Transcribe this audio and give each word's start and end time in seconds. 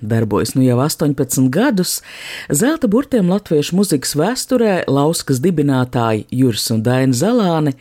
darbojas 0.00 0.54
nu 0.54 0.62
jau 0.62 0.78
18 0.78 1.48
gadus. 1.50 2.00
Zelta 2.50 2.88
burtiem 2.88 3.30
latviešu 3.30 3.76
muzikas 3.76 4.14
vēsturē 4.18 4.84
Lauskas 4.90 5.40
dibinātāji 5.44 6.26
Juris 6.30 6.68
un 6.74 6.82
Daina 6.86 7.16
Zalāne 7.16 7.76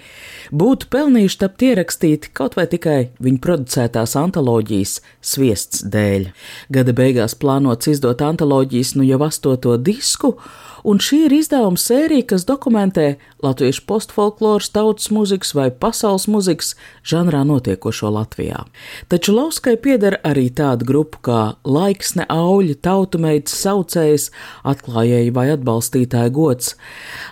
būtu 0.52 0.90
pelnījuši 0.94 1.40
tapt 1.42 1.66
ierakstīti 1.68 2.32
kaut 2.36 2.56
vai 2.60 2.68
tikai 2.72 3.00
viņu 3.24 3.42
producētās 3.44 4.16
antoloģijas 4.20 5.00
sviests 5.22 5.84
dēļ. 5.92 6.30
Gada 6.74 6.96
beigās 6.96 7.36
plānots 7.40 7.92
izdot 7.92 8.24
antoloģijas 8.26 8.96
nu 9.00 9.08
jau 9.08 9.22
astoto 9.28 9.76
disku, 9.78 10.36
un 10.86 11.00
šī 11.02 11.26
ir 11.26 11.34
izdevuma 11.40 11.80
sērija, 11.82 12.28
kas 12.30 12.46
dokumentē 12.46 13.16
latviešu 13.44 13.84
postfolkloras, 13.90 14.70
tautas 14.74 15.10
muzikas 15.14 15.54
vai 15.58 15.70
pasaules 15.72 16.28
muzikas 16.30 16.74
žanrā 17.06 17.42
notiekošo 17.48 18.12
Latvijā. 18.14 18.64
Taču 19.10 19.34
Lauskai 19.36 19.76
pieder 19.82 20.20
arī 20.26 20.48
tāda 20.54 20.86
grupa 20.86 21.22
kā 21.26 21.42
Laiksne, 21.66 22.28
Auļa, 22.30 22.78
Tautumeitas, 22.86 23.58
Saucējs, 23.64 24.30
atklājēji 24.66 25.34
vai 25.36 25.48
atbalstītāja 25.56 26.34
gods. 26.34 26.76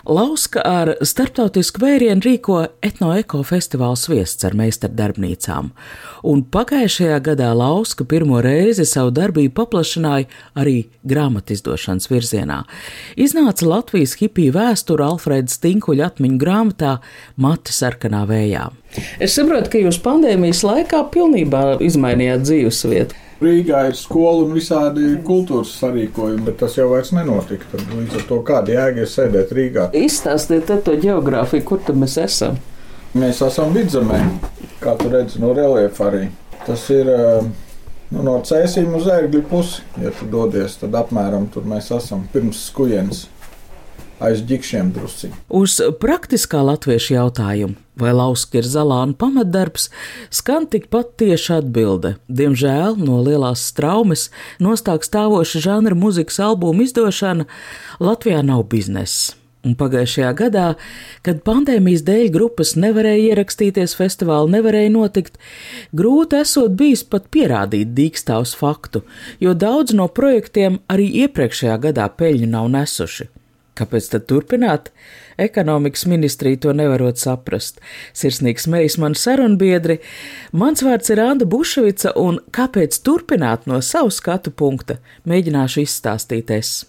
Lauska 0.04 0.62
ar 0.64 0.94
starptautisku 1.02 1.82
vērienu 1.84 2.26
rīko 2.26 2.60
etnoeko 2.84 3.42
festivālu 3.46 3.98
sviests 3.98 4.46
ar 4.46 4.58
meistardarbnīcām, 4.58 5.70
un 6.26 6.44
pagājušajā 6.54 7.20
gadā 7.30 7.52
Lauska 7.54 8.06
pirmo 8.08 8.42
reizi 8.44 8.86
savu 8.88 9.14
darbību 9.14 9.54
paplašināja 9.62 10.28
arī 10.58 10.76
grāmatizdošanas 11.06 12.10
virzienā. 12.10 12.62
Iznāca 13.44 13.66
Latvijas 13.68 14.14
hipiju 14.16 14.54
vēsture 14.54 15.04
Alfrēda 15.04 15.52
Stinkuļa 15.52 16.06
atmiņu 16.08 16.38
grāmatā 16.40 16.92
Mati 17.36 17.74
sarkanā 17.76 18.22
vējā. 18.24 18.62
Es 19.20 19.34
saprotu, 19.36 19.68
ka 19.68 19.82
jūs 19.82 19.98
pandēmijas 20.00 20.62
laikā 20.64 21.02
pilnībā 21.12 21.74
izmainījāt 21.84 22.46
dzīvesvietu. 22.46 23.18
Rīgā 23.44 23.82
ir 23.90 23.98
skola 24.00 24.46
un 24.46 24.54
visādi 24.56 25.10
kultūras 25.26 25.74
sarīkojumi, 25.76 26.40
bet 26.46 26.56
tas 26.62 26.78
jau 26.78 26.86
vairs 26.94 27.12
nenotika. 27.12 27.68
Tad 27.74 27.92
līdz 27.92 28.16
ar 28.22 28.24
to 28.30 28.38
kāda 28.48 28.78
jēga 28.78 29.04
ir 29.04 29.12
sēdēt 29.12 29.52
Rīgā. 29.58 29.84
Izstāstiet 29.92 30.72
to 30.88 30.96
geogrāfiju, 31.04 31.66
kur 31.68 31.84
tad 31.84 32.00
mēs 32.00 32.16
esam. 32.24 32.56
Mēs 33.12 33.44
esam 33.44 33.76
vidzemē, 33.76 34.22
kā 34.80 34.96
tu 35.02 35.12
redzi 35.12 35.44
no 35.44 35.52
reliefa 35.52 36.08
arī. 36.08 36.22
Tas 36.64 36.88
ir 36.96 37.12
eh, 37.12 37.52
nu, 38.08 38.24
no 38.24 38.38
cēsīm 38.40 38.96
uz 38.96 39.12
ērgļu 39.18 39.44
pusi. 39.52 39.84
Ja 40.00 40.16
tu 40.16 40.32
dodies, 40.32 40.80
tad 40.80 40.96
apmēram 40.96 41.50
tur 41.52 41.68
mēs 41.68 41.92
esam 41.92 42.24
pirms 42.32 42.64
skujienes. 42.70 43.26
Aiz 44.22 44.42
ģikšiem 44.46 44.92
drusciņi. 44.94 45.36
Uz 45.50 45.76
praktiskā 45.98 46.60
latviešu 46.62 47.16
jautājumu, 47.16 47.74
vai 47.98 48.12
lauska 48.14 48.60
ir 48.60 48.68
zalāna 48.68 49.16
pamatdarbs, 49.18 49.88
skan 50.30 50.68
tikpat 50.70 51.16
tieša 51.18 51.60
atbilde. 51.64 52.14
Diemžēl 52.30 52.98
no 53.00 53.18
lielās 53.26 53.64
straumes 53.72 54.28
nostāk 54.62 55.06
stāvoša 55.06 55.64
žanra 55.66 55.98
muzikas 55.98 56.38
albuma 56.42 56.86
izdošana 56.86 57.48
Latvijā 57.98 58.44
nav 58.46 58.68
biznesa. 58.70 59.34
Un 59.64 59.72
pagājušajā 59.80 60.30
gadā, 60.36 60.64
kad 61.24 61.40
pandēmijas 61.46 62.02
dēļ 62.04 62.26
grupas 62.34 62.74
nevarēja 62.76 63.30
ierakstīties, 63.30 63.96
festivāli 63.96 64.52
nevarēja 64.58 64.90
notikt, 64.92 65.38
grūti 65.96 66.42
esot 66.42 66.74
bijis 66.76 67.02
pat 67.08 67.30
pierādīt 67.32 67.94
dīkstāvs 67.96 68.52
faktu, 68.60 69.02
jo 69.40 69.56
daudz 69.56 69.96
no 69.96 70.10
projektiem 70.12 70.82
arī 70.92 71.08
iepriekšējā 71.24 71.78
gadā 71.88 72.10
peļņu 72.12 72.50
nav 72.52 72.68
nesuši. 72.76 73.30
Kāpēc 73.74 74.06
tad 74.12 74.28
turpināt? 74.30 74.92
Ekonomikas 75.40 76.04
ministrija 76.06 76.60
to 76.62 76.72
nevarot 76.78 77.18
saprast. 77.18 77.80
Sirsnīgs 78.14 78.68
mejs 78.70 78.96
man 79.02 79.16
sarunbiedri, 79.18 79.98
mans 80.54 80.84
vārds 80.86 81.10
ir 81.10 81.22
Anda 81.24 81.48
Buševica, 81.50 82.12
un 82.14 82.38
kāpēc 82.54 83.00
turpināt 83.02 83.66
no 83.70 83.80
savu 83.82 84.14
skatu 84.14 84.54
punkta, 84.54 85.00
mēģināšu 85.26 85.82
izstāstīt 85.82 86.54
es. 86.54 86.84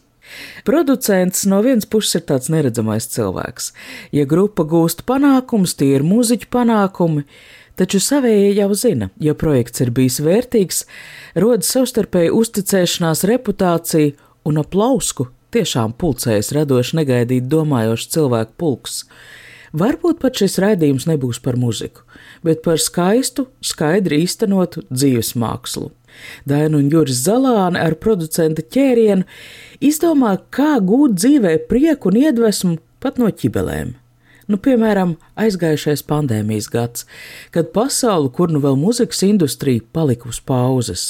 Producents 0.66 1.46
no 1.50 1.62
vienas 1.66 1.90
puses 1.90 2.20
ir 2.20 2.26
tāds 2.30 2.50
neredzamais 2.54 3.10
cilvēks. 3.14 3.72
Ja 4.14 4.26
grupa 4.30 4.66
gūst 4.66 5.06
panākumus, 5.10 5.76
tie 5.78 5.92
ir 5.98 6.06
mūziķu 6.06 6.50
panākumi, 6.54 7.26
taču 7.78 8.02
savējie 8.02 8.56
jau 8.60 8.70
zina, 8.78 9.10
ja 9.22 9.34
projekts 9.38 9.82
ir 9.86 9.94
bijis 9.94 10.22
vērtīgs, 10.26 10.84
rodas 11.42 11.74
savstarpēji 11.74 12.34
uzticēšanās, 12.34 13.26
reputācija 13.30 14.14
un 14.46 14.62
aplausku 14.62 15.32
tiešām 15.56 15.96
pulcējas 16.00 16.54
radoši 16.56 17.02
negaidīt 17.02 17.50
domājošs 17.52 18.12
cilvēku 18.16 18.56
pulks. 18.62 19.04
Varbūt 19.76 20.22
pat 20.22 20.40
šis 20.40 20.60
raidījums 20.64 21.08
nebūs 21.10 21.42
par 21.44 21.58
muziku, 21.60 22.06
bet 22.46 22.62
par 22.64 22.80
skaistu, 22.80 23.50
skaidri 23.60 24.22
īstenotu 24.24 24.86
dzīves 24.88 25.34
mākslu. 25.40 25.90
Daina 26.48 26.80
un 26.80 26.88
Juris 26.92 27.26
Zalāne 27.26 27.82
ar 27.82 27.98
producenta 28.00 28.64
ķērienu 28.64 29.28
izdomā, 29.84 30.38
kā 30.48 30.78
gūt 30.80 31.20
dzīvē 31.20 31.58
prieku 31.68 32.14
un 32.14 32.22
iedvesmu 32.24 32.78
pat 33.04 33.20
no 33.20 33.28
ķibelēm. 33.28 33.96
Nu, 34.52 34.60
piemēram, 34.62 35.16
aizgājušais 35.42 36.04
pandēmijas 36.06 36.68
gads, 36.74 37.06
kad 37.56 37.72
pasaule, 37.74 38.30
kur 38.34 38.54
nu 38.54 38.62
vēl 38.64 38.78
muzikas 38.78 39.24
industrija, 39.26 39.82
palika 39.96 40.30
uz 40.30 40.38
pauzes. 40.46 41.06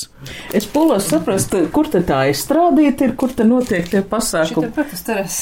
Es 0.55 0.67
polos 0.71 1.09
saprast, 1.11 1.55
kur 1.75 1.89
te 1.91 1.99
tā 2.07 2.25
izstrādīta 2.31 3.09
ir, 3.09 3.17
kur 3.19 3.33
te 3.35 3.47
notiek 3.47 3.89
tie 3.91 4.03
pasākumi. 4.07 4.71
Šī 4.71 4.85
ir 4.87 5.03
teras. 5.09 5.41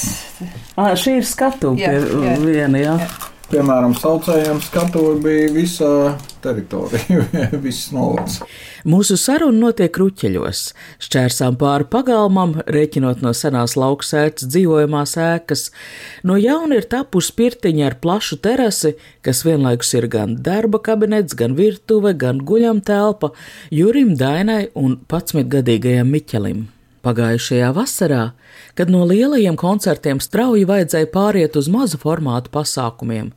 Ā, 0.74 0.90
šī 0.98 1.20
ir 1.20 1.28
skatu 1.28 1.76
Jā, 1.78 1.94
pie 1.94 2.26
jā. 2.26 2.34
viena, 2.42 2.82
jā. 2.82 2.98
jā. 3.04 3.33
Piemēram, 3.50 3.92
saucējiem 3.92 4.60
skatuve 4.64 5.18
bija 5.20 5.48
visa 5.52 5.88
teritorija, 6.42 7.24
viss 7.64 7.90
novads. 7.92 8.38
Mūsu 8.88 9.18
saruna 9.20 9.66
notiek 9.66 9.92
kruķeļos, 9.92 10.62
šķērsām 11.04 11.58
pāri 11.60 11.86
pagalmam, 11.92 12.56
rēķinot 12.64 13.20
no 13.24 13.34
senās 13.36 13.76
lauksētas 13.80 14.48
dzīvojamās 14.48 15.16
ēkas. 15.20 15.66
No 16.24 16.38
jauna 16.40 16.80
ir 16.80 16.88
tapusi 16.88 17.34
pirtiņa 17.36 17.86
ar 17.90 17.98
plašu 18.00 18.40
terasi, 18.44 18.94
kas 19.24 19.44
vienlaikus 19.46 19.92
ir 19.98 20.08
gan 20.12 20.38
darba 20.44 20.80
kabinets, 20.84 21.36
gan 21.36 21.56
virtuve, 21.58 22.14
gan 22.16 22.40
guļam 22.48 22.80
telpa 22.84 23.34
Jurim 23.72 24.16
Dainai 24.20 24.70
un 24.72 24.98
11-gadīgajam 25.04 26.08
Miķelim. 26.16 26.64
Pagājušajā 27.04 27.68
vasarā, 27.76 28.30
kad 28.74 28.90
no 28.90 29.04
lielajiem 29.08 29.56
koncertiem 29.60 30.20
strauji 30.22 30.66
vajadzēja 30.68 31.10
pāriet 31.14 31.58
uz 31.58 31.68
mazu 31.70 32.00
formātu 32.02 32.52
pasākumiem, 32.54 33.32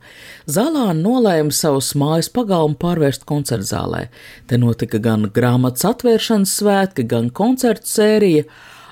Zalāna 0.50 0.96
nolēma 0.98 1.54
savus 1.54 1.92
mājas 1.98 2.30
pagalmu 2.34 2.78
pārvērst 2.80 3.26
koncertzālē. 3.28 4.08
Te 4.46 4.58
notika 4.58 5.00
gan 5.02 5.28
grāmatas 5.34 5.86
atvēršanas 5.92 6.56
svētki, 6.60 7.06
gan 7.08 7.30
koncertu 7.30 7.90
sērija, 7.90 8.46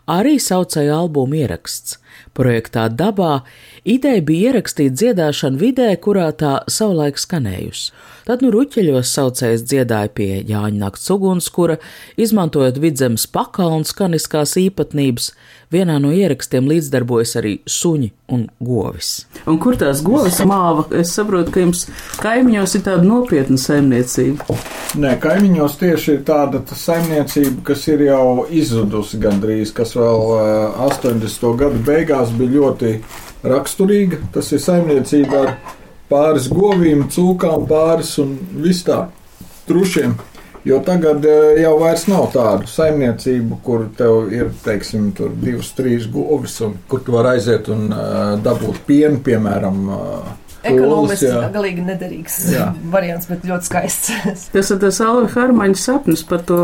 arī 0.06 0.36
saucēja 0.42 1.00
albumu 1.02 1.42
ieraksts. 1.42 1.98
Projektā 2.36 2.86
Dabā 2.92 3.40
ideja 3.88 4.22
bija 4.24 4.50
ierakstīt 4.50 4.94
dziedāšanu 4.96 5.60
vidē, 5.60 5.88
kurā 6.00 6.28
tā 6.36 6.58
savulaik 6.70 7.18
skanējusi. 7.20 7.90
Tad 8.26 8.42
nu 8.44 8.50
ruķeļos 8.54 9.12
saucējs 9.16 9.64
dziedāja 9.70 10.10
pie 10.12 10.30
Jāņa 10.48 10.80
nakts 10.80 11.10
ugunskura, 11.14 11.78
izmantojot 12.20 12.80
vidzemes 12.82 13.26
pakalnu 13.30 13.86
skaniskās 13.88 14.56
īpatnības. 14.60 15.30
Vienā 15.72 15.96
no 15.98 16.12
ierakstiem 16.14 16.68
līdzdarbojas 16.70 17.32
arī 17.40 17.52
suņi 17.66 18.12
un 18.34 18.44
govis. 18.62 19.24
Un 19.50 19.58
kur 19.62 19.74
tās 19.80 19.98
govis 20.06 20.38
māva? 20.46 20.84
Es 20.94 21.10
saprotu, 21.16 21.50
ka 21.50 21.64
jums 21.64 21.86
kaimiņos 22.22 22.76
ir 22.78 22.84
tāda 22.86 23.02
nopietna 23.06 23.58
saimniecība. 23.58 24.46
Nē, 25.02 25.16
kaimiņos 25.22 25.74
tieši 25.80 26.12
ir 26.14 26.20
tāda 26.28 26.60
ta 26.62 26.78
saimniecība, 26.78 27.64
kas 27.66 27.82
ir 27.90 28.06
jau 28.06 28.46
izzudusi 28.46 29.18
gandrīz, 29.22 29.74
kas 29.74 29.96
vēl 29.98 30.22
eh, 30.36 30.78
80. 30.86 31.50
gadu 31.58 31.82
beigās 31.88 32.30
bija 32.38 32.60
ļoti 32.60 32.94
raksturīga. 33.42 34.22
Tas 34.38 34.52
ir 34.54 34.62
saimniecība 34.62 35.42
ar 35.42 35.52
pāris 36.10 36.46
govīm, 36.52 37.08
cūkām, 37.10 37.66
pāris 37.66 38.14
un 38.22 38.38
viss 38.62 38.86
tā 38.86 39.08
trušiem. 39.66 40.14
Jo 40.66 40.80
tagad 40.82 41.24
eh, 41.24 41.60
jau 41.62 41.76
vairs 41.78 42.08
nav 42.10 42.24
tādu 42.34 42.66
saimniecību, 42.66 43.60
kur 43.62 43.84
tev 43.98 44.32
ir, 44.34 44.48
teiksim, 44.64 45.12
tur 45.14 45.30
divas, 45.38 45.70
trīs 45.78 46.08
govis, 46.10 46.56
un 46.66 46.74
kur 46.90 47.04
tu 47.06 47.14
vari 47.14 47.36
aiziet 47.36 47.70
un 47.70 47.84
uh, 47.94 48.32
dabūt 48.42 48.80
pienu, 48.88 49.20
piemēram. 49.22 49.78
Uh, 49.86 50.32
Ekonomiski 50.66 51.28
jā. 51.28 51.44
galīgi 51.54 51.84
nederīgs 51.86 52.38
Jā. 52.50 52.64
variants, 52.94 53.28
bet 53.30 53.44
ļoti 53.46 53.68
skaists. 53.68 54.10
Tas 54.56 54.72
ir 54.74 54.80
tas 54.82 54.98
Alva 55.04 55.28
Harmaņa 55.36 55.78
sapnis 55.78 56.24
par 56.26 56.42
to 56.48 56.58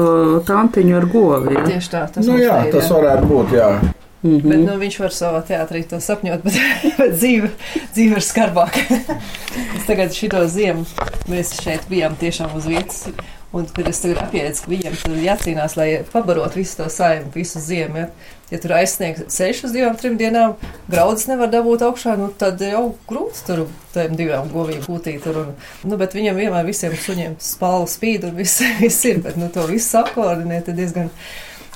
tantiņu 0.48 0.96
ar 0.98 1.06
govi. 1.12 1.54
Ja? 1.54 1.66
Tieši 1.68 1.92
tā, 1.92 2.06
tas 2.16 2.26
Nu, 2.26 2.38
jā, 2.40 2.56
ir, 2.66 2.72
tas 2.74 2.88
jā. 2.88 2.96
varētu 2.96 3.28
būt. 3.30 3.54
Jā. 3.54 3.68
Mm 4.22 4.36
-hmm. 4.38 4.48
Bet 4.48 4.58
nu, 4.66 4.74
viņš 4.78 4.98
var 5.02 5.14
savā 5.14 5.42
teātrī 5.46 5.84
to 5.90 6.00
sapņot, 6.00 6.42
bet, 6.46 6.58
bet 6.98 7.14
dzīve, 7.14 7.50
dzīve 7.94 8.18
ir 8.18 8.26
skarbāka. 8.26 8.98
tagad 9.86 10.12
šito 10.14 10.46
ziemu 10.48 10.84
mēs 11.28 11.54
šeit 11.62 11.86
bijām 11.90 12.18
tiešām 12.18 12.56
uz 12.56 12.66
vietas. 12.66 13.06
Un, 13.52 13.66
kad 13.76 13.88
es 13.90 14.00
tagad 14.00 14.22
apjēdzu, 14.22 14.62
ka 14.64 14.70
viņiem 14.72 14.94
tur 14.96 15.16
jācīnās, 15.20 15.74
lai 15.76 15.88
pabarot 16.08 16.54
visu 16.56 16.78
to 16.78 16.86
saimnu, 16.88 17.28
visu 17.34 17.60
ziemu. 17.60 18.00
Ja, 18.00 18.32
ja 18.48 18.60
tur 18.62 18.72
aizsniegt 18.78 19.26
ceļš 19.34 19.60
uz 19.68 19.74
divām, 19.74 19.98
trim 20.00 20.16
dienām, 20.20 20.54
graudas 20.88 21.26
nevar 21.28 21.52
dabūt 21.52 21.84
augšā, 21.84 22.16
nu, 22.16 22.30
tad 22.40 22.64
jau 22.64 22.86
grūti 23.10 23.44
tur 23.44 23.66
tiem 23.92 24.16
divām 24.16 24.48
govīm 24.54 24.80
būtīt. 24.86 25.20
Tur, 25.26 25.42
un, 25.42 25.52
nu, 25.84 26.00
bet 26.00 26.16
viņam 26.16 26.40
vienmēr 26.40 26.64
visiem 26.68 26.96
suņiem 26.96 27.36
spālu 27.44 27.90
spīd 27.92 28.24
un 28.30 28.40
viss, 28.40 28.64
viss 28.80 29.04
ir, 29.10 29.20
bet 29.24 29.36
nu, 29.36 29.52
to 29.52 29.68
visu 29.68 30.00
apkoordinēt 30.00 30.72
ir 30.72 30.80
diezgan 30.80 31.12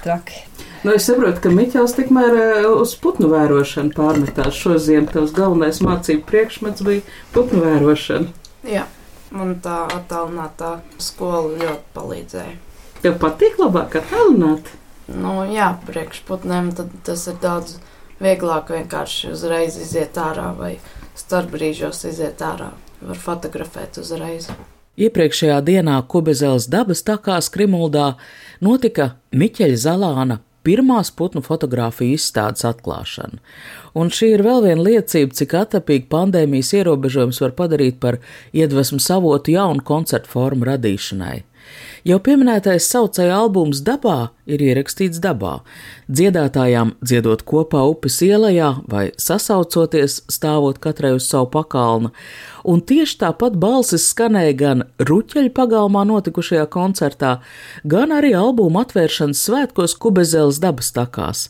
traki. 0.00 0.46
Nu, 0.80 0.94
es 0.96 1.04
saprotu, 1.10 1.42
ka 1.44 1.52
Miķels 1.52 1.96
tikmēr 1.98 2.40
eh, 2.40 2.66
uz 2.72 2.96
putnu 3.02 3.28
vērošanu 3.32 3.92
pārmetās 3.96 4.56
šo 4.56 4.78
ziemu. 4.80 5.10
Tavs 5.12 5.36
galvenais 5.36 5.84
mācību 5.84 6.24
priekšmets 6.28 6.84
bija 6.86 7.04
putnu 7.36 7.64
vērošana. 7.64 8.32
Jā. 8.70 8.88
Man 9.36 9.58
tā 9.64 9.82
attālinātā 9.92 10.78
skola 11.02 11.56
ļoti 11.60 11.92
palīdzēja. 11.96 12.54
Tev 13.02 13.18
patīk 13.22 13.58
labāk 13.60 13.98
attālināt? 14.00 14.70
Nu, 15.12 15.42
jā, 15.52 15.74
priekšputnēm 15.86 16.72
tas 17.06 17.26
ir 17.30 17.36
daudz 17.42 17.76
vieglāk 18.22 18.72
vienkārši 18.74 19.34
uzreiz 19.34 19.76
iziet 19.78 20.16
ārā 20.18 20.48
vai 20.56 20.72
starp 21.18 21.52
brīžos 21.54 22.06
iziet 22.08 22.42
ārā. 22.42 22.72
Var 23.06 23.20
fotografēt 23.20 24.00
uzreiz. 24.00 24.48
Iepriekšējā 24.96 25.60
dienā 25.60 25.98
Kubezels 26.08 26.70
dabas 26.72 27.04
takā 27.04 27.36
Skrimuldā 27.44 28.14
notika 28.64 29.10
Miķeļa 29.36 29.80
Zalāna 29.82 30.38
pirmās 30.66 31.12
putnu 31.14 31.42
fotografiju 31.46 32.18
izstādes 32.18 32.66
atklāšana. 32.66 33.38
Un 33.96 34.10
šī 34.12 34.32
ir 34.34 34.44
vēl 34.46 34.64
viena 34.66 34.82
liecība, 34.82 35.36
cik 35.38 35.54
atapīgi 35.62 36.08
pandēmijas 36.12 36.74
ierobežojums 36.80 37.40
var 37.44 37.54
padarīt 37.58 38.00
par 38.02 38.18
iedvesmu 38.56 39.00
savotu 39.02 39.54
jaunu 39.54 39.84
koncertu 39.86 40.32
formu 40.34 40.68
radīšanai. 40.68 41.38
Jau 42.06 42.20
pieminētais 42.22 42.86
saucēja 42.86 43.34
albums 43.34 43.80
Dabā 43.82 44.28
ir 44.46 44.62
ierakstīts 44.62 45.20
dabā, 45.22 45.60
dziedātājām 46.06 46.94
dziedot 47.02 47.42
kopā 47.46 47.82
upes 47.90 48.20
ielā 48.22 48.74
vai 48.86 49.08
sasaucoties, 49.18 50.22
stāvot 50.30 50.78
katrai 50.82 51.16
uz 51.16 51.26
savu 51.26 51.48
pakalnu, 51.50 52.12
un 52.66 52.82
tieši 52.82 53.18
tāpat 53.22 53.56
balsis 53.62 54.06
skanēja 54.12 54.54
gan 54.58 54.84
Ruķeļa 55.02 55.52
pagalmā 55.54 56.04
notikušajā 56.06 56.66
koncertā, 56.70 57.32
gan 57.86 58.14
arī 58.14 58.32
albuma 58.38 58.84
atvēršanas 58.86 59.42
svētkos 59.48 59.96
Kubezeles 60.02 60.60
dabas 60.62 60.92
takās. 60.94 61.48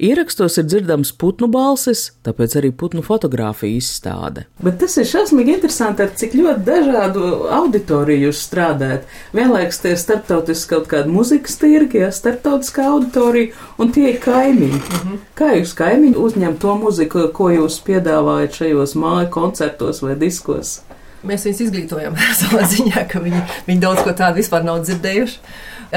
Ierakstos 0.00 0.58
ir 0.60 0.68
dzirdams 0.68 1.12
putnu 1.20 1.50
balsis, 1.52 2.10
tāpēc 2.24 2.58
arī 2.60 2.72
putnu 2.72 3.04
fotografija 3.04 3.76
izstāde. 3.76 4.46
Bet 4.64 4.80
tas 4.80 4.96
ir 5.00 5.08
šausmīgi 5.08 5.56
interesanti, 5.58 6.04
ar 6.04 6.16
cik 6.16 6.36
ļoti 6.36 6.64
dažādu 6.68 7.28
auditoriju 7.58 8.28
jūs 8.28 8.44
strādājat. 8.48 9.08
Vienlaikus 9.36 9.82
tie 9.84 9.96
starptautiski 10.00 10.74
kaut 10.74 10.88
kādi 10.90 11.12
muzikas 11.12 11.56
tirgi, 11.60 12.02
ja 12.02 12.10
starptautiskā 12.14 12.88
auditorija, 12.92 13.54
un 13.78 13.92
tie 13.92 14.10
ir 14.12 14.20
kaimiņi. 14.24 14.80
Mm 14.80 14.98
-hmm. 14.98 15.22
Kā 15.38 15.54
jūs 15.58 15.74
kaimiņi 15.78 16.16
uzņem 16.16 16.58
to 16.58 16.74
muziku, 16.74 17.28
ko 17.32 17.50
jūs 17.50 17.80
piedāvājat 17.86 18.60
šajos 18.62 18.94
māju 18.94 19.30
koncertos 19.30 20.02
vai 20.02 20.14
diskos? 20.14 20.80
Mēs 21.26 21.44
viņus 21.44 21.60
izglītojam 21.66 22.16
savā 22.40 22.62
ziņā, 22.68 23.08
ka 23.10 23.20
viņi, 23.20 23.42
viņi 23.66 23.80
daudz 23.80 24.04
ko 24.06 24.12
tādu 24.12 24.38
vispār 24.38 24.64
nav 24.64 24.84
dzirdējuši. 24.84 25.38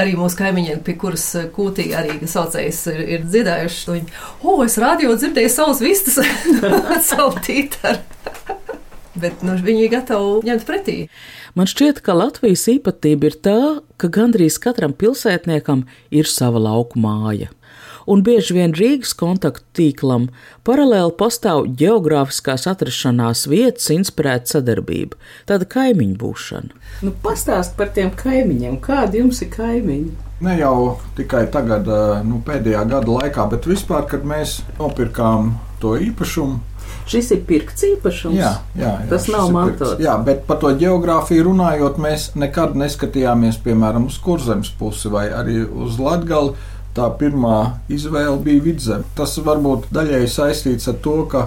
Arī 0.02 0.14
mūsu 0.16 0.38
kaimiņiem, 0.38 0.80
pie 0.80 0.94
kuras 0.96 1.26
kūtī 1.52 1.90
arī 1.94 2.16
saucējs 2.26 2.86
ir, 2.86 3.00
ir 3.16 3.26
dziedājuši, 3.28 3.90
viņi, 3.90 4.14
o, 4.40 4.56
es 4.64 4.78
radio 4.80 5.12
dzirdēju 5.16 5.50
savus 5.52 5.82
vistas, 5.84 6.16
savu 7.10 7.36
tītaru. 7.44 8.00
Bet 9.22 9.42
nu, 9.44 9.52
viņi 9.60 9.84
ir 9.84 9.92
gatavi 9.92 10.48
ņemt 10.48 10.64
pretī. 10.64 10.96
Man 11.52 11.68
šķiet, 11.68 11.98
ka 12.00 12.14
Latvijas 12.16 12.62
īpatnība 12.72 13.28
ir 13.28 13.34
tā, 13.44 13.58
ka 14.00 14.08
gandrīz 14.08 14.54
katram 14.56 14.94
pilsētniekam 14.96 15.82
ir 16.08 16.30
sava 16.30 16.62
lauku 16.64 16.96
māja. 17.02 17.50
Un 18.08 18.22
bieži 18.24 18.56
vien 18.56 18.72
Rīgas 18.72 19.12
kontaktu 19.14 19.62
tīklam 19.76 20.30
paralēli 20.64 21.12
pastāv 21.20 21.66
geogrāfiskās 21.76 22.64
atrašanās 22.72 23.44
vietas, 23.52 23.90
inspirēta 23.92 24.56
sadarbība, 24.56 25.20
tāda 25.46 25.68
kaimiņu 25.68 26.16
būšana. 26.24 26.80
Nu, 27.04 27.12
pastāst 27.22 27.76
par 27.76 27.92
tiem 27.92 28.14
kaimiņiem, 28.16 28.80
kādi 28.82 29.20
jums 29.20 29.44
ir 29.44 29.52
kaimiņi? 29.52 30.16
Ne 30.42 30.56
jau 30.58 30.74
tikai 31.20 31.44
tagad, 31.52 31.86
nu, 32.26 32.40
pēdējā 32.48 32.86
gada 32.96 33.18
laikā, 33.20 33.44
bet 33.52 33.68
vispār, 33.68 34.08
kad 34.08 34.24
mēs 34.26 34.62
nopirkām 34.80 35.52
to 35.84 35.98
īpašumu, 36.00 36.62
Šis 37.10 37.32
ir 37.34 37.40
pirkts 37.48 37.84
īpašums. 37.86 38.38
Jā, 38.38 38.52
jā, 38.78 38.92
jā 39.00 39.08
tas 39.10 39.26
nav 39.32 39.50
mantots. 39.54 39.96
Jā, 40.02 40.14
bet 40.24 40.44
par 40.48 40.60
to 40.62 40.70
geogrāfiju 40.78 41.48
runājot, 41.50 41.98
mēs 42.02 42.30
nekad 42.38 42.76
neskatījāmies, 42.78 43.58
piemēram, 43.64 44.06
uz 44.10 44.20
kurzemes 44.22 44.70
pusi 44.78 45.10
vai 45.12 45.26
arī 45.34 45.62
uz 45.66 45.98
Latgali. 46.02 46.54
Tā 46.92 47.06
pirmā 47.16 47.80
izvēle 47.88 48.36
bija 48.44 48.62
vidzeme. 48.66 49.08
Tas 49.16 49.38
varbūt 49.40 49.88
daļēji 49.96 50.28
saistīts 50.28 50.90
ar 50.92 50.98
to, 51.04 51.22
ka 51.32 51.46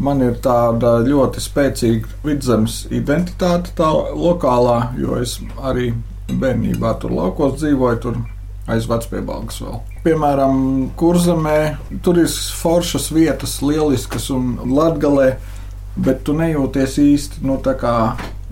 man 0.00 0.22
ir 0.24 0.38
tāda 0.40 0.96
ļoti 1.04 1.42
spēcīga 1.44 2.14
vidzemes 2.24 2.86
identitāte, 2.88 3.74
tā 3.76 3.90
lokālā, 4.16 4.94
jo 4.96 5.18
es 5.20 5.36
arī 5.60 5.92
bērnībā 6.30 6.94
tur 7.02 7.12
laukos 7.12 7.58
dzīvoju, 7.60 8.00
tur 8.00 8.20
aiz 8.68 8.88
vecpiebalgas 8.90 9.60
vēl. 9.62 9.80
Piemēram, 10.04 10.60
Kurzemē 10.98 11.58
tur 12.04 12.20
ir 12.22 12.28
foršas 12.60 13.10
vietas, 13.14 13.58
lieliskas 13.64 14.30
un 14.34 14.56
latgalē, 14.68 15.34
bet 16.00 16.24
tu 16.24 16.36
nejūties 16.36 16.98
īsti 17.02 17.44
nu, 17.46 17.58
tā 17.62 17.76
kā 17.80 17.94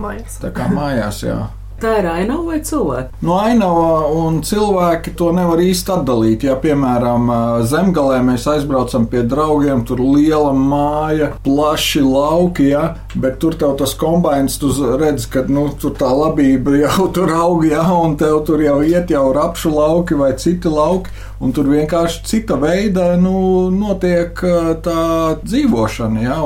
mājās. 0.00 0.40
Tā 0.42 0.52
kā 0.54 0.68
mājās 0.72 1.22
jā. 1.26 1.38
Tā 1.78 1.92
ir 2.00 2.08
ainava 2.10 2.42
vai 2.48 2.56
cilvēki? 2.66 3.20
No 3.22 3.36
ainava 3.38 4.08
un 4.10 4.40
cilvēki 4.42 5.12
to 5.18 5.28
nevar 5.36 5.60
īsti 5.62 5.92
atdalīt. 5.94 6.46
Ja, 6.48 6.56
piemēram, 6.58 7.30
zemgalē 7.70 8.16
mēs 8.26 8.48
aizbraucam 8.50 9.06
pie 9.12 9.22
draugiem, 9.30 9.84
tur 9.86 10.02
liela 10.02 10.50
māja, 10.58 11.30
plaši 11.44 12.02
lauki, 12.02 12.72
ja, 12.72 12.96
bet 13.14 13.38
tur 13.42 13.54
tev 13.60 13.76
tas 13.78 13.94
kombinācijas, 13.98 14.58
tu 14.58 14.90
redz, 14.98 15.28
ka 15.30 15.44
nu, 15.46 15.68
tur 15.78 15.94
tā 15.98 16.10
labība 16.10 16.80
jau 16.80 17.06
tur 17.14 17.30
aug, 17.36 17.62
ja, 17.70 17.86
un 17.94 18.18
tev 18.18 18.40
tur 18.48 18.64
jau 18.64 18.80
iet 18.82 19.14
jau 19.14 19.28
rapšu 19.38 19.70
lauki 19.78 20.18
vai 20.18 20.32
citi 20.34 20.72
lauki. 20.72 21.14
Un 21.38 21.52
tur 21.54 21.68
vienkārši 21.70 22.24
cita 22.26 22.56
veida 22.58 23.12
nu, 23.20 23.68
notiek 23.70 24.40
tā 24.82 25.02
dzīvošana. 25.38 26.22
Ja, 26.24 26.38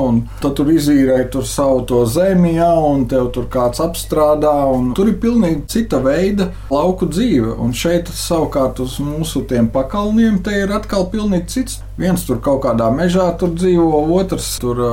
tad 0.43 0.53
tur 0.59 0.69
izīrē 0.69 1.15
tur 1.33 1.47
savu 1.49 1.81
to 1.89 2.03
zemi, 2.05 2.51
ja, 2.59 2.69
un 2.77 3.07
tev 3.09 3.31
tur 3.33 3.47
kāds 3.53 3.81
apstrādā. 3.81 4.53
Tur 4.93 5.09
ir 5.09 5.17
pilnīgi 5.23 5.65
cita 5.73 5.97
veida 6.03 6.51
lauku 6.69 7.09
dzīve. 7.09 7.55
Un 7.63 7.73
šeit 7.73 8.11
savukārt 8.13 8.83
uz 8.85 8.99
mūsu 9.01 9.41
tiem 9.49 9.71
pakalniem 9.73 10.43
te 10.45 10.61
ir 10.61 10.75
atkal 10.77 11.09
pilnīgi 11.09 11.49
cits. 11.55 11.81
Viens 11.97 12.21
tur 12.27 12.37
kaut 12.45 12.61
kādā 12.67 12.91
mežā 12.93 13.31
tur 13.41 13.57
dzīvo, 13.57 14.05
otrs 14.13 14.53
tur 14.61 14.85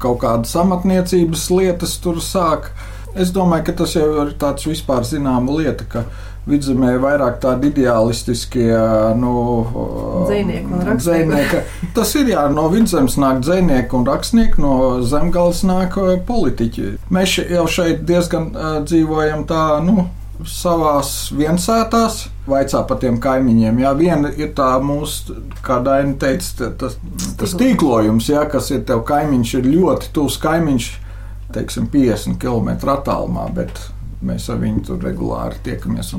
kaut 0.00 0.22
kādas 0.24 0.56
amatniecības 0.64 1.46
lietas 1.52 1.98
tur 2.00 2.24
sāk. 2.24 2.72
Es 3.12 3.28
domāju, 3.28 3.66
ka 3.68 3.72
tas 3.82 3.92
jau 3.92 4.08
ir 4.22 4.32
tāds 4.40 4.64
vispār 4.64 5.04
zināma 5.04 5.52
lieta 5.58 5.84
vidzemē 6.48 6.96
vairāk 7.02 7.36
tādi 7.42 7.70
ideālistiskie 7.70 8.70
nu, 9.18 9.34
dzinieki 10.26 10.72
un 10.74 10.86
rakstnieki. 10.88 11.60
Tas 11.96 12.14
ir 12.18 12.32
jā, 12.32 12.46
no 12.50 12.66
vidzemes 12.72 13.18
nāk 13.20 13.44
dzinieki 13.44 13.98
un 13.98 14.08
rakstnieki, 14.08 14.62
no 14.62 14.74
zemgales 15.06 15.62
nāk 15.68 15.98
politiķi. 16.26 16.96
Mēs 17.14 17.38
jau 17.42 17.68
šeit 17.70 18.02
diezgan 18.08 18.50
uh, 18.50 18.74
dzīvojam 18.86 19.46
tā, 19.50 19.62
nu, 19.86 20.08
savās 20.48 21.30
viensētās, 21.36 22.26
vaicā 22.50 22.82
par 22.88 22.98
tiem 23.02 23.18
kaimiņiem. 23.22 23.78
Jā, 23.84 23.92
viena 23.98 24.32
ir 24.34 24.52
tā 24.56 24.74
mūsu, 24.82 25.38
kā 25.64 25.78
Daina 25.84 26.16
teica, 26.18 26.72
tas, 26.78 26.98
tas 27.38 27.54
tīklojums, 27.58 28.30
jā, 28.32 28.44
kas 28.50 28.72
ir 28.74 28.82
tev 28.88 29.04
kaimiņš, 29.08 29.54
ir 29.60 29.70
ļoti 29.76 30.12
tuvs 30.16 30.38
kaimiņš, 30.42 30.92
teiksim, 31.54 31.88
50 31.92 32.40
km 32.42 32.72
attālumā. 32.96 33.46
Bet 33.54 33.78
mēs 34.26 34.48
ar 34.52 34.60
viņu 34.62 34.84
tur 34.88 35.02
regulāri 35.02 35.60
tiekamies. 35.66 36.12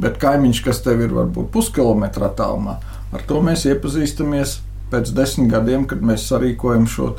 Bet 0.00 0.20
kaimiņš, 0.22 0.62
kas 0.66 0.82
tev 0.84 1.02
ir 1.04 1.14
varbūt 1.16 1.50
puskilometra 1.54 2.30
attālumā, 2.30 2.78
ar 3.14 3.26
to 3.28 3.42
mēs 3.44 3.66
iepazīstamies 3.70 4.60
pēc 4.92 5.12
desmit 5.16 5.50
gadiem, 5.52 5.88
kad 5.90 6.02
mēs 6.04 6.28
sarīkojam 6.30 6.86
šo 6.90 7.12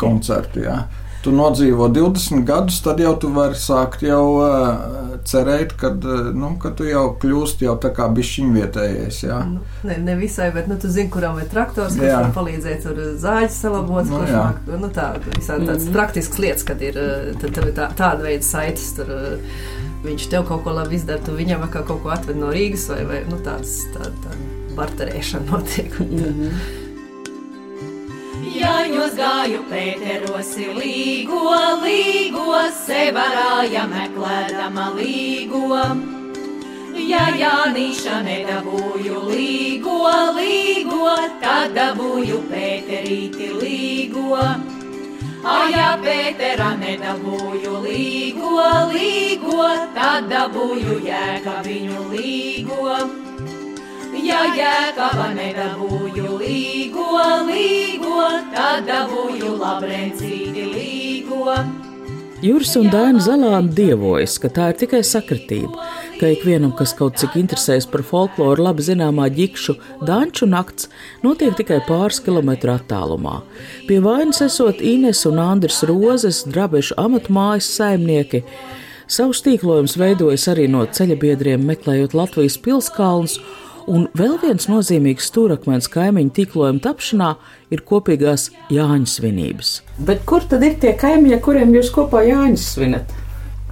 koncertu. 0.00 0.66
Jā 0.66 0.82
tu 1.22 1.32
nodzīvo 1.34 1.88
20 1.92 2.44
gadus, 2.48 2.80
tad 2.84 3.00
jau 3.02 3.12
tu 3.20 3.30
vari 3.34 3.58
sākt 3.58 4.02
jau 4.06 4.24
uh, 4.42 5.12
cerēt, 5.28 5.74
kad, 5.78 6.04
nu, 6.34 6.54
ka 6.62 6.72
tu 6.76 6.86
jau 6.88 7.04
kļūsti 7.22 7.68
jau 7.68 7.76
tā 7.82 7.92
kā 7.94 8.08
bišķiņu 8.12 8.56
vietējais. 8.56 9.20
Jā. 9.26 9.38
Nu, 9.48 9.62
ne, 9.88 9.98
ne 10.02 10.16
visai, 10.18 10.50
bet 10.54 10.70
nu, 10.70 10.78
tu 10.82 10.90
zini, 10.92 11.10
kuram 11.12 11.38
ir 11.42 11.50
traktors, 11.52 11.96
kurš 11.98 12.16
var 12.16 12.32
palīdzēt 12.36 12.86
tur 12.88 12.98
zāģis 13.22 13.60
salabot, 13.66 14.08
nu, 14.08 14.18
kurš 14.18 14.34
nāk, 14.34 14.72
nu, 14.82 14.90
tā, 14.94 15.12
visā 15.28 15.60
tāds 15.62 15.86
mm. 15.86 15.94
praktisks 15.94 16.42
lietas, 16.42 16.66
kad 16.68 16.82
ir 16.82 16.98
tad, 17.42 17.48
tad, 17.54 17.70
tā, 17.78 17.88
tāda 17.98 18.28
veida 18.28 18.46
saites. 18.46 18.92
Tur, 18.98 19.14
Viņš 20.02 20.24
tev 20.32 20.42
kaut 20.48 20.64
ko 20.64 20.72
labi 20.74 20.96
izdara, 20.98 21.22
tu 21.22 21.30
viņam 21.36 21.60
kaut 21.70 21.92
ko 22.02 22.10
atved 22.10 22.34
no 22.34 22.48
Rīgas 22.50 22.88
vai, 22.90 23.04
vai 23.06 23.20
nu, 23.28 23.36
tāds, 23.46 23.76
tā, 23.94 24.08
tā 24.24 24.32
barterēšana 24.74 25.46
notiek. 25.52 25.94
Un, 26.02 26.08
mm 26.16 26.32
-hmm. 26.40 26.91
Jāņos 28.62 29.14
gāju 29.18 29.62
Pēterosi 29.66 30.68
līgo, 30.76 31.54
līgo, 31.82 32.58
sevarāja 32.84 33.88
meklēdama 33.90 34.84
līgo. 34.98 35.80
Ja 37.02 37.24
Jānīša 37.40 38.20
nedabūju 38.26 39.24
līgo, 39.32 39.96
līgo, 40.36 41.16
tad 41.42 41.74
dabūju 41.78 42.38
Pēterīti 42.52 43.50
līgo. 43.56 44.38
Aja 45.56 45.88
Pētera 46.04 46.70
nedabūju 46.84 47.82
līgo, 47.88 48.54
līgo, 48.94 49.66
tad 49.98 50.30
dabūju 50.30 51.00
jēkabiņu 51.08 52.08
līgo. 52.14 53.31
Ja 54.12 54.42
jēkaba 54.52 55.30
nedabūju 55.32 56.34
līgo, 56.36 57.06
līgo, 57.48 58.26
tad 58.52 58.84
dabūju 58.84 59.54
labrencīti 59.56 60.66
līgo. 60.68 61.54
Juris 62.42 62.74
un 62.76 62.90
Dāna 62.92 63.22
Zalāna 63.22 63.70
dievojas, 63.72 64.34
ka 64.42 64.50
tā 64.52 64.66
ir 64.72 64.76
tikai 64.82 65.00
sakritība, 65.06 65.86
ka 66.18 66.28
ikvienam, 66.34 66.74
kas 66.76 66.92
kaut 66.98 67.16
cik 67.22 67.38
interesējas 67.38 67.86
par 67.88 68.02
folkloru, 68.04 68.66
labi 68.66 68.84
zināmā 68.84 69.30
ģikšu 69.32 69.76
danču 70.04 70.50
nakts, 70.50 70.90
notiek 71.24 71.56
tikai 71.56 71.80
pāris 71.88 72.20
kilometru 72.20 72.74
attālumā. 72.74 73.38
Pie 73.88 74.02
vainas 74.04 74.42
esot 74.44 74.82
Ines 74.82 75.24
un 75.30 75.40
Andris 75.40 75.80
Rozes, 75.88 76.42
drabešu 76.50 76.98
amatmājas 77.00 77.70
saimnieki. 77.78 78.42
Savus 79.06 79.40
tīklojumus 79.46 79.96
veidojas 79.96 80.50
arī 80.52 80.68
no 80.68 80.82
ceļabiedriem, 80.84 81.62
meklējot 81.64 82.18
Latvijas 82.18 82.58
pilskalnus 82.60 83.38
Un 83.90 84.06
vēl 84.18 84.36
viens 84.42 84.68
nozīmīgs 84.70 85.26
stūrakmens 85.30 85.88
kaimiņu 85.90 86.34
tīklojuma 86.36 86.82
tapšanā 86.84 87.30
ir 87.74 87.82
kopīgās 87.88 88.50
Jāņa 88.72 89.08
svinības. 89.10 89.72
Bet 89.98 90.22
kur 90.28 90.44
tad 90.48 90.62
ir 90.66 90.76
tie 90.82 90.92
kaimiņi, 90.98 91.38
kuriem 91.42 91.74
jūs 91.74 91.90
kopā 91.94 92.22
Jāņas 92.28 92.68
svinat? 92.76 93.16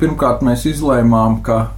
Pirmkārt, 0.00 0.42
mēs 0.46 0.64
izlēmām, 0.70 1.42
ka 1.46 1.68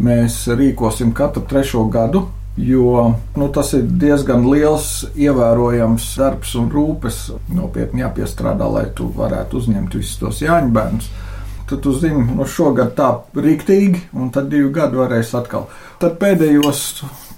mēs 0.00 0.44
rīkosim 0.48 1.12
katru 1.16 1.44
trešo 1.50 1.84
gadu, 1.92 2.24
jo 2.56 3.10
nu, 3.36 3.48
tas 3.52 3.72
ir 3.74 3.88
diezgan 4.00 4.46
liels, 4.46 5.08
ievērojams 5.18 6.08
darbs 6.20 6.54
un 6.60 6.70
rūpes. 6.72 7.26
Nopietni 7.54 8.04
jāpiestrādā, 8.04 8.68
lai 8.70 8.86
tu 8.96 9.10
varētu 9.16 9.60
uzņemt 9.60 9.98
visus 9.98 10.20
tos 10.22 10.42
Jāņa 10.44 10.72
bērnus. 10.74 11.10
Tad 11.64 11.80
tu 11.80 11.94
zini, 11.96 12.26
no 12.36 12.44
šogad 12.44 12.90
tā 12.98 13.08
rīktīgi, 13.40 14.10
un 14.20 14.28
tad 14.34 14.50
divi 14.52 14.68
gadi 14.72 14.98
varēs 15.00 15.30
atkal. 15.38 15.70
Tad 16.00 16.18
pēdējos 16.20 16.82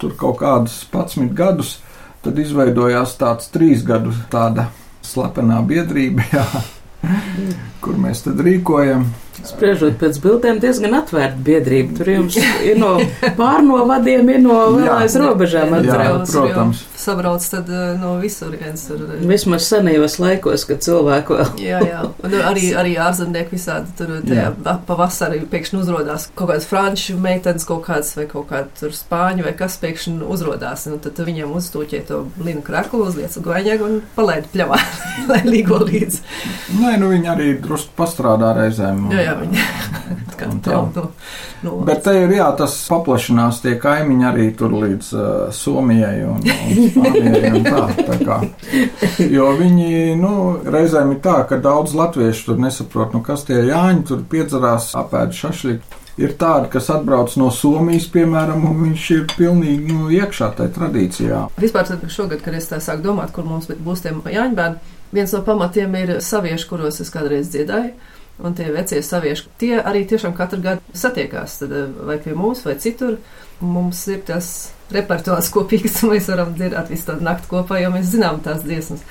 tur 0.01 0.17
kaut 0.19 0.41
kādus 0.41 0.81
11 0.91 1.31
gadus, 1.37 1.77
tad 2.25 2.39
izveidojās 2.43 3.15
tāds 3.21 3.47
trīs 3.53 3.85
gadu 3.87 4.11
tāda 4.31 4.67
slepenā 5.07 5.61
biedrība, 5.69 6.27
jā, 6.35 6.43
kur 7.79 7.95
mēs 8.03 8.25
tad 8.27 8.43
rīkojam. 8.43 9.07
Spriežot 9.45 9.97
pēc 10.01 10.17
bildēm, 10.23 10.57
diezgan 10.63 10.95
atvērta 10.97 11.37
biedrība. 11.45 11.97
Tur 11.99 12.09
jums 12.11 12.37
ir 12.65 12.79
no 12.81 12.95
pārnovadiem, 13.37 14.29
ir 14.33 14.41
no 14.43 14.57
vēl 14.75 14.89
aiz 14.97 15.15
robežām 15.19 15.73
atbrauc. 15.77 16.31
Protams. 16.33 16.83
Sabrauc 16.97 17.45
tad 17.47 17.69
eh, 17.71 17.93
no 18.01 18.15
visurienes. 18.21 18.87
Eh, 18.91 19.03
Vismaz 19.29 19.67
senajos 19.69 20.17
laikos, 20.19 20.65
kad 20.67 20.81
cilvēku 20.83 21.37
vēl. 21.37 21.51
jā, 21.63 21.79
jā. 21.85 22.01
Un 22.25 22.35
arī, 22.49 22.71
arī 22.77 22.95
ārzemnieki 23.01 23.55
visādi 23.55 23.93
tur 23.99 24.15
tajā 24.27 24.49
pavasarī 24.87 25.43
pēkšņi 25.51 25.79
uzrodās 25.83 26.27
kaut 26.37 26.51
kāds 26.51 26.67
franču 26.67 27.15
meitenes 27.21 27.65
kaut 27.67 27.85
kāds 27.87 28.11
vai 28.17 28.25
kaut 28.29 28.49
kāda 28.51 28.67
tur 28.79 28.95
spāņu 28.95 29.45
vai 29.47 29.53
kas 29.57 29.77
pēkšņi 29.81 30.27
uzrodās. 30.27 30.87
Un 30.91 30.99
tad 31.03 31.21
viņiem 31.27 31.53
uzstūķē 31.57 32.01
to 32.09 32.23
linu 32.43 32.63
kraklu, 32.65 33.05
uzliec 33.07 33.37
goņēgu 33.45 33.87
un 33.87 33.97
palaid 34.17 34.49
pļavā, 34.53 34.79
lai 35.31 35.41
līgo 35.47 35.79
līdzi. 35.85 36.21
Nē, 36.81 36.95
nu 37.01 37.11
viņi 37.13 37.31
arī 37.31 37.49
drusku 37.63 37.93
pastrādā 37.97 38.51
reizēm. 38.57 39.07
Jā, 39.13 39.26
jā, 39.26 39.26
viņi 39.37 39.65
jau 40.71 40.91
no, 40.95 41.11
no. 41.61 41.75
Bet 41.85 42.03
te 42.05 42.13
ir 42.21 42.33
jā, 42.37 42.47
tas 42.57 42.75
paplašinās 42.89 43.61
tie 43.63 43.75
kaimiņi 43.81 44.27
arī 44.29 44.47
tur 44.57 44.73
līdz 44.77 45.11
uh, 45.15 45.27
Somijai 45.55 46.23
un, 46.27 46.41
un 46.41 46.81
Spānijai 46.93 47.51
un 47.51 47.67
tā, 47.67 47.83
tā 48.07 48.17
kā. 48.23 48.39
Jo 49.23 49.51
viņi, 49.57 50.17
nu, 50.21 50.33
reizēm 50.65 51.15
ir 51.15 51.21
tā, 51.25 51.39
ka 51.49 51.59
daudz 51.63 51.95
latviešu 51.97 52.51
tur 52.51 52.59
nesaprot, 52.61 53.15
nu, 53.15 53.23
kas 53.25 53.47
tie 53.47 53.63
jāņi 53.69 54.05
tur 54.11 54.25
piedzarās 54.29 54.93
apēd 54.97 55.35
šašliku. 55.37 56.03
Ir 56.17 56.31
tādi, 56.33 56.71
kas 56.73 56.87
atbrauc 56.89 57.35
no 57.37 57.51
Somijas, 57.53 58.07
piemēram, 58.09 58.63
un 58.65 58.79
viņš 58.87 59.09
ir 59.13 59.25
pilnīgi 59.37 59.93
nu, 59.93 60.07
iekšā 60.09 60.47
tajā 60.57 60.73
tradīcijā. 60.73 61.41
Vispār 61.61 61.91
šogad, 62.09 62.41
kad 62.41 62.57
es 62.57 62.65
tā 62.71 62.79
sāku 62.81 63.05
domāt, 63.05 63.29
kur 63.35 63.45
mums 63.45 63.69
būs 63.69 64.01
tie 64.01 64.15
jāņbērni, 64.33 64.95
viens 65.13 65.35
no 65.37 65.43
pamatiem 65.45 65.93
ir 65.99 66.15
savieši, 66.25 66.69
kuros 66.71 66.97
es 67.05 67.13
kādreiz 67.13 67.51
dziedāju. 67.53 67.93
Un 68.37 68.53
tie 68.53 68.67
vecie 68.69 68.99
savieši, 69.01 69.47
tie 69.57 69.77
arī 69.81 70.03
tiešām 70.05 70.35
katru 70.37 70.61
gadu 70.61 70.97
satiekās, 70.97 71.57
tad, 71.63 71.71
eh, 71.73 71.87
vai 72.05 72.19
pie 72.21 72.35
mums, 72.37 72.61
vai 72.65 72.77
citur. 72.81 73.17
Mums 73.59 74.03
ir 74.13 74.21
tas 74.21 74.71
repertuārs 74.93 75.49
kopīgs, 75.49 76.03
un 76.03 76.11
mēs 76.13 76.29
varam 76.29 76.53
dzirdēt 76.53 76.91
visu 76.93 77.09
tādu 77.09 77.25
nakti 77.25 77.49
kopā, 77.49 77.81
jo 77.81 77.89
mēs 77.95 78.13
zinām 78.13 78.43
tās 78.45 78.61
dziesmas. 78.65 79.01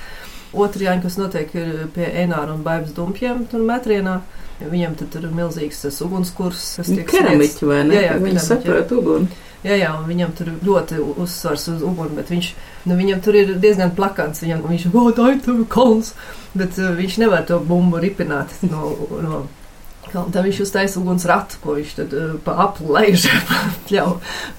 Otru 0.55 0.85
jāņa, 0.85 1.03
kas 1.03 1.17
notiek 1.19 1.51
pie 1.93 2.05
Enāra 2.23 2.55
un 2.55 2.63
Baibas 2.63 2.93
dumpjiem, 2.95 3.43
tur 3.51 3.65
metrienā. 3.67 4.21
Viņam 4.57 4.95
tur 4.97 5.27
ir 5.27 5.33
milzīgs 5.37 5.83
tas 5.83 5.99
ugunskurs, 6.01 6.63
kas 6.79 6.87
tiek 6.89 7.05
keramiķi, 7.11 7.67
vai 7.67 7.83
ne? 7.85 7.93
Jā, 7.93 8.05
jā, 8.07 8.15
viņi 8.23 8.41
saprot 8.41 8.93
uguni. 8.95 9.27
Jā, 9.65 9.75
jā, 9.77 9.91
un 9.99 10.07
viņam 10.07 10.31
tur 10.37 10.49
ļoti 10.65 11.01
uzsvars 11.19 11.67
uz 11.75 11.83
uguni, 11.85 12.15
bet 12.17 12.31
viņš, 12.33 12.49
nu, 12.87 12.97
viņam 12.97 13.21
tur 13.25 13.37
ir 13.37 13.55
diezgan 13.61 13.93
plakants, 13.97 14.41
viņam, 14.43 14.65
viņš, 14.71 14.89
o, 14.93 15.07
tā 15.15 15.31
ir 15.35 15.41
tev 15.45 15.63
kalns 15.71 16.13
bet 16.57 16.81
uh, 16.81 16.91
viņš 16.97 17.21
nevar 17.23 17.45
to 17.47 17.59
bumbu 17.63 18.01
ripināt 18.01 18.57
no. 18.67 18.95
no 19.21 19.45
Tad 20.07 20.37
viņš 20.39 20.61
uztaisīja 20.63 21.01
uguns 21.01 21.25
ratu, 21.27 21.57
ko 21.59 21.73
viņš 21.75 21.89
tad 21.97 22.13
uh, 22.15 22.27
pa 22.39 22.53
apli 22.63 22.85
laiž 22.95 23.25
pļauj 23.89 24.13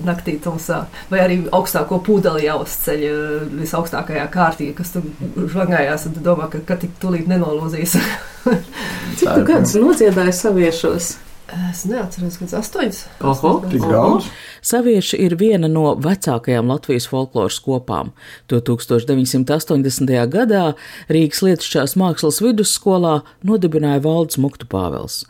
naktī 0.04 0.34
tumsā. 0.44 0.82
Vai 1.08 1.22
arī 1.24 1.38
augstāko 1.56 2.02
pūdeli 2.04 2.44
jāuzceļ 2.44 3.04
uh, 3.08 3.46
visaugstākajā 3.56 4.26
kārtī, 4.34 4.66
kas 4.76 4.92
tur 4.92 5.06
žvangājās, 5.38 6.04
tu 6.12 6.24
domā, 6.26 6.50
ka, 6.52 6.60
ka 6.68 6.76
tik 6.82 6.98
tulīt 7.00 7.32
nenolūzīs. 7.32 7.96
Cik 8.44 9.24
tu 9.24 9.46
gadus 9.48 9.72
nodziedāji 9.80 10.36
saviešos? 10.36 11.08
Es 11.48 11.86
neatceros, 11.88 12.34
kāds 12.36 12.52
astoņas. 12.58 12.98
Oho, 13.24 13.50
tik 13.70 13.80
daudz. 13.80 14.26
Savieši 14.68 15.16
ir 15.24 15.32
viena 15.40 15.70
no 15.70 15.94
vecākajām 15.96 16.68
Latvijas 16.68 17.06
folkloras 17.08 17.56
kopām. 17.64 18.10
To 18.52 18.58
1980. 18.60 20.12
gadā 20.28 20.74
Rīgas 21.08 21.40
Lietušķās 21.46 21.96
mākslas 21.96 22.42
vidusskolā 22.44 23.14
nodibināja 23.48 24.02
Valdes 24.04 24.36
Muktu 24.36 24.68
Pāvels. 24.68 25.22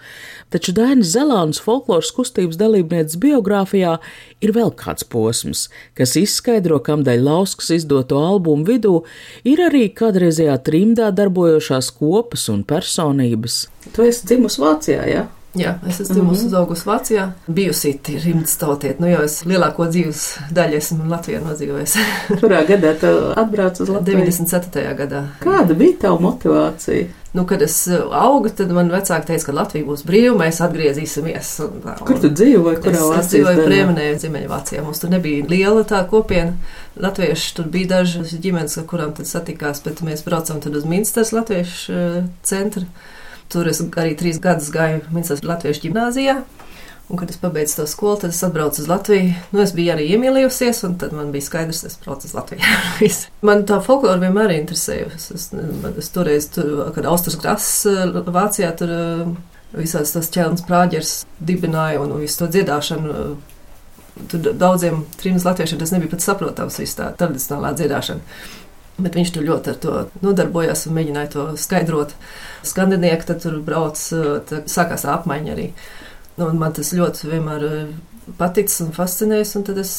Taču 0.50 0.74
Dainis 0.74 1.12
Zelāns 1.14 1.62
folkloras 1.62 2.10
kustības 2.16 2.58
dalībnieces 2.58 3.20
biogrāfijā 3.22 4.00
ir 4.42 4.56
vēl 4.58 4.74
kāds 4.74 5.06
posms, 5.06 5.68
kas 5.94 6.18
izskaidro, 6.18 6.82
kamdēļ 6.82 7.26
Lauskas 7.30 7.70
izdoto 7.78 8.18
albumu 8.18 8.66
vidū 8.66 8.96
ir 9.46 9.62
arī 9.70 9.86
kādreizējā 9.94 10.58
trimdā 10.66 11.12
darbojošās 11.14 11.94
kopas 11.94 12.50
un 12.50 12.66
personības. 12.66 13.68
Tu 13.94 14.10
esi 14.10 14.32
dzimusi 14.32 14.66
Vācijā, 14.66 15.02
jā? 15.06 15.20
Ja? 15.22 15.26
Jā, 15.58 15.74
es 15.88 16.00
esmu 16.00 16.14
dzimusi 16.14 16.42
mm 16.42 16.44
-hmm. 16.44 16.46
uzaugusi 16.46 16.88
Vācijā. 16.88 17.28
Bijusi 17.46 17.98
rimts 18.24 18.56
tautiet, 18.56 19.00
nu 19.00 19.06
jau 19.10 19.22
es 19.24 19.44
lielāko 19.44 19.88
dzīves 19.90 20.38
daļu 20.54 20.76
esmu 20.76 21.08
Latvijā 21.10 21.40
nodzīvojusi. 21.44 21.98
Kurā 22.40 22.64
gadā 22.68 22.94
tu 23.00 23.14
atbrauc 23.36 23.80
uz 23.80 23.88
Latviju? 23.88 24.18
97. 24.18 24.94
gadā. 24.98 25.24
Kāda 25.40 25.74
bija 25.74 25.96
tava 26.00 26.20
motivācija? 26.20 27.06
Nu, 27.32 27.46
kad 27.46 27.62
es 27.62 27.86
uh, 27.86 27.94
augu, 28.12 28.48
tad 28.48 28.70
man 28.72 28.88
vecāki 28.90 29.26
teica, 29.26 29.44
ka 29.46 29.52
Latvija 29.52 29.84
būs 29.84 30.04
brīva, 30.08 30.32
mēs 30.40 30.62
atgriezīsimies. 30.64 31.50
Un, 31.66 31.74
un 31.84 32.06
Kur 32.08 32.20
tu 32.22 32.30
dzīvoji? 32.32 32.80
Kurā 32.80 33.02
es, 33.02 33.18
es 33.18 33.28
dzīvoju 33.34 33.66
Priemenē, 33.66 34.06
Ziemeļvācijā. 34.22 34.82
Mums 34.86 35.02
tur 35.02 35.12
nebija 35.12 35.44
liela 35.50 35.84
tā 35.84 36.00
kopiena. 36.08 36.56
Latvieši 36.96 37.52
tur 37.58 37.68
bija 37.74 37.92
dažas 37.98 38.32
ģimenes, 38.32 38.78
ar 38.80 38.88
kurām 38.88 39.12
tad 39.18 39.28
satikās, 39.28 39.82
bet 39.84 40.00
mēs 40.06 40.24
braucam 40.24 40.62
tad 40.64 40.80
uz 40.80 40.88
Minstras 40.88 41.34
Latviešu 41.36 41.92
uh, 41.92 42.18
centru. 42.48 42.88
Tur 43.52 43.68
es 43.70 43.80
arī 43.80 44.14
trīs 44.18 44.40
gadus 44.44 44.70
gāju 44.74 45.02
Minsas 45.14 45.44
Latviešu 45.46 45.86
ģimnāzijā. 45.86 46.42
Un, 47.08 47.16
kad 47.16 47.30
es 47.32 47.38
pabeidzu 47.40 47.78
to 47.78 47.86
skolu, 47.88 48.18
tad 48.20 48.34
es 48.34 48.42
atbraucu 48.44 48.82
uz 48.82 48.88
Latviju. 48.88 49.30
Nu, 49.54 49.62
es 49.62 49.70
biju 49.72 49.94
arī 49.94 50.10
iemīlējusies, 50.12 50.82
un 50.84 50.98
tad 51.00 51.14
man 51.16 51.30
bija 51.32 51.46
skaidrs, 51.46 51.80
ka 51.80 51.88
es 51.88 51.96
braucu 52.02 52.28
uz 52.28 52.34
Latviju. 52.36 52.72
man 53.48 53.64
tā 53.68 53.78
folklora 53.84 54.20
vienmēr 54.20 54.52
interesējusi. 54.58 55.16
Es, 55.16 55.46
es, 55.54 55.94
es 56.04 56.12
toreiz, 56.12 56.50
tur, 56.52 56.90
kad 56.92 57.08
Austrijas 57.08 57.40
krāsas 57.40 58.26
Vācijā, 58.28 58.74
tur 58.76 58.92
visās 59.72 60.12
tas 60.12 60.28
ķēlnes 60.36 60.66
prāģers 60.68 61.14
dibināja 61.40 62.04
un 62.04 62.12
visu 62.20 62.42
to 62.42 62.50
dziedāšanu. 62.52 63.16
Tur 64.28 64.52
daudziem 64.60 65.04
trījus 65.16 65.48
latviešiem 65.48 65.80
tas 65.80 65.94
nebija 65.94 66.12
pat 66.12 66.24
saprotams, 66.24 66.80
viss 66.82 66.98
tā 66.98 67.12
tradicionālā 67.16 67.72
dziedāšana. 67.78 68.40
Bet 68.98 69.14
viņš 69.14 69.30
tur 69.34 69.46
ļoti 69.46 69.70
ar 69.72 69.78
to 69.78 69.94
nodarbojās 70.24 70.88
un 70.88 70.96
mēģināja 70.96 71.30
to 71.34 71.46
skaidrot. 71.60 72.16
Skandinieki 72.66 73.28
tad 73.28 73.44
tur 73.44 73.60
brauc, 73.62 74.00
tad 74.50 74.70
sākās 74.70 75.06
apmaiņa 75.06 75.52
arī. 75.54 75.68
Nu, 76.38 76.48
un 76.48 76.58
man 76.58 76.74
tas 76.74 76.90
ļoti 76.94 77.30
vienmēr 77.30 77.66
paticis 78.38 78.82
un 78.84 78.90
fascinējis. 78.96 79.54
Un 79.58 79.66
tad 79.68 79.78
es, 79.80 79.92